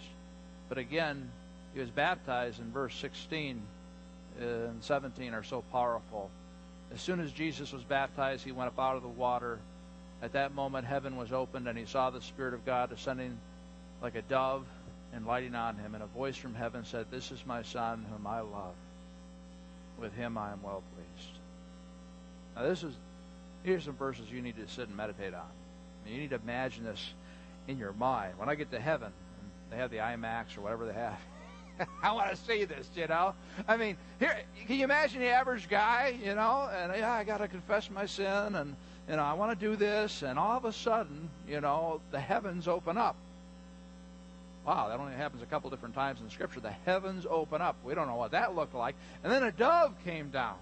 [0.68, 1.30] But again,
[1.74, 3.62] he was baptized in verse 16
[4.40, 6.30] uh, and 17 are so powerful
[6.94, 9.60] as soon as Jesus was baptized, he went up out of the water.
[10.22, 13.38] At that moment, heaven was opened, and he saw the Spirit of God descending
[14.02, 14.66] like a dove
[15.14, 18.28] and lighting on him, and a voice from heaven said, This is my Son whom
[18.28, 18.74] I love.
[19.98, 21.30] With him I am well pleased.
[22.56, 22.94] Now, this is
[23.64, 25.48] here's some verses you need to sit and meditate on.
[26.06, 27.14] You need to imagine this
[27.68, 28.34] in your mind.
[28.38, 29.12] When I get to heaven,
[29.70, 31.20] they have the IMAX or whatever they have,
[32.04, 33.34] I want to see this, you know.
[33.68, 34.36] I mean, here,
[34.68, 38.06] can you imagine the average guy, you know, and yeah, I got to confess my
[38.06, 38.76] sin, and
[39.10, 42.20] you know, I want to do this, and all of a sudden, you know, the
[42.20, 43.16] heavens open up.
[44.66, 46.60] Wow, that only happens a couple different times in Scripture.
[46.60, 47.76] The heavens open up.
[47.84, 48.96] We don't know what that looked like.
[49.24, 50.58] And then a dove came down.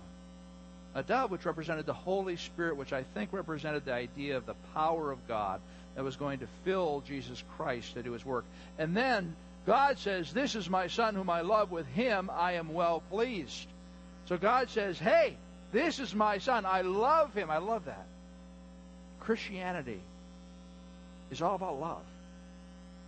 [0.95, 4.55] A dove, which represented the Holy Spirit, which I think represented the idea of the
[4.73, 5.59] power of God
[5.95, 8.45] that was going to fill Jesus Christ to do his work.
[8.77, 9.35] And then
[9.69, 11.69] God says, This is my Son whom I love.
[11.69, 13.67] With him I am well pleased.
[14.25, 15.37] So God says, Hey,
[15.71, 16.65] this is my Son.
[16.65, 17.51] I love him.
[17.51, 18.07] I love that.
[19.19, 20.01] Christianity
[21.29, 22.01] is all about love.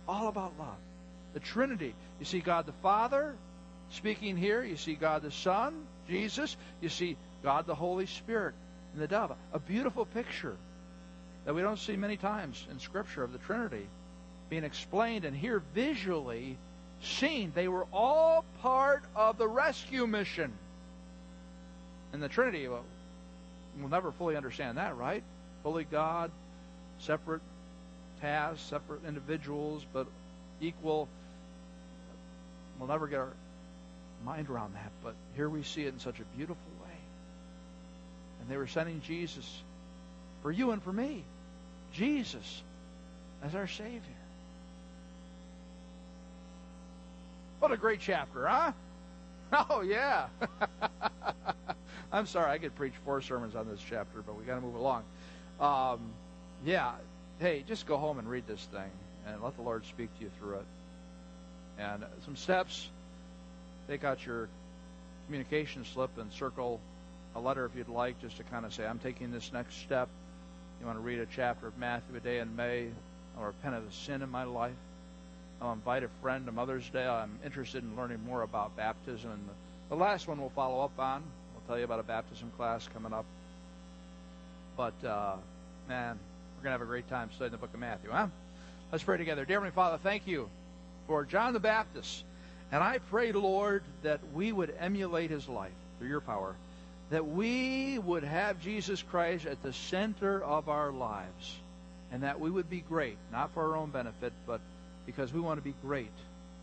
[0.06, 0.76] All about love.
[1.34, 1.96] The Trinity.
[2.20, 3.34] You see God the Father
[3.90, 4.62] speaking here.
[4.62, 6.56] You see God the Son, Jesus.
[6.80, 8.54] You see God the Holy Spirit
[8.92, 9.36] and the dove.
[9.52, 10.56] A beautiful picture
[11.44, 13.88] that we don't see many times in Scripture of the Trinity
[14.52, 16.58] being explained and here visually
[17.02, 17.52] seen.
[17.54, 20.52] They were all part of the rescue mission.
[22.12, 22.84] And the Trinity, well,
[23.80, 25.22] we'll never fully understand that, right?
[25.62, 26.30] Fully God,
[26.98, 27.40] separate
[28.20, 30.06] tasks, separate individuals, but
[30.60, 31.08] equal.
[32.78, 33.32] We'll never get our
[34.22, 36.96] mind around that, but here we see it in such a beautiful way.
[38.42, 39.62] And they were sending Jesus
[40.42, 41.24] for you and for me.
[41.94, 42.62] Jesus
[43.42, 44.21] as our Savior.
[47.72, 48.72] What a great chapter, huh?
[49.70, 50.26] Oh, yeah.
[52.12, 54.74] I'm sorry, I could preach four sermons on this chapter, but we got to move
[54.74, 55.04] along.
[55.58, 56.00] Um,
[56.66, 56.92] yeah,
[57.38, 58.90] hey, just go home and read this thing
[59.26, 60.66] and let the Lord speak to you through it.
[61.78, 62.90] And some steps
[63.88, 64.50] take out your
[65.24, 66.78] communication slip and circle
[67.34, 70.10] a letter if you'd like, just to kind of say, I'm taking this next step.
[70.78, 72.88] You want to read a chapter of Matthew a day in May,
[73.40, 74.74] or repent of the sin in my life.
[75.62, 77.06] I'll invite a friend to Mother's Day.
[77.06, 79.30] I'm interested in learning more about baptism.
[79.30, 79.48] And
[79.90, 81.22] the, last one we'll follow up on.
[81.54, 83.24] We'll tell you about a baptism class coming up.
[84.76, 85.36] But, uh,
[85.88, 86.18] man,
[86.56, 88.26] we're going to have a great time studying the book of Matthew, huh?
[88.90, 89.44] Let's pray together.
[89.44, 90.50] Dear Heavenly Father, thank you
[91.06, 92.24] for John the Baptist.
[92.72, 96.56] And I pray, Lord, that we would emulate his life through your power,
[97.10, 101.56] that we would have Jesus Christ at the center of our lives,
[102.10, 104.60] and that we would be great, not for our own benefit, but
[105.06, 106.12] because we want to be great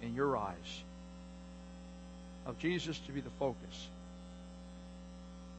[0.02, 0.84] in your eyes,
[2.46, 3.88] of Jesus to be the focus.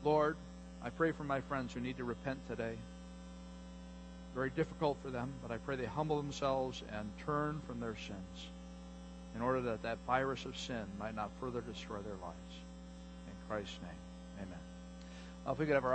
[0.02, 0.36] Lord,
[0.82, 2.74] I pray for my friends who need to repent today.
[4.34, 8.46] Very difficult for them, but I pray they humble themselves and turn from their sins
[9.34, 12.54] in order that that virus of sin might not further destroy their lives.
[13.26, 14.58] In Christ's name, amen.
[15.46, 15.94] Uh, if we could have our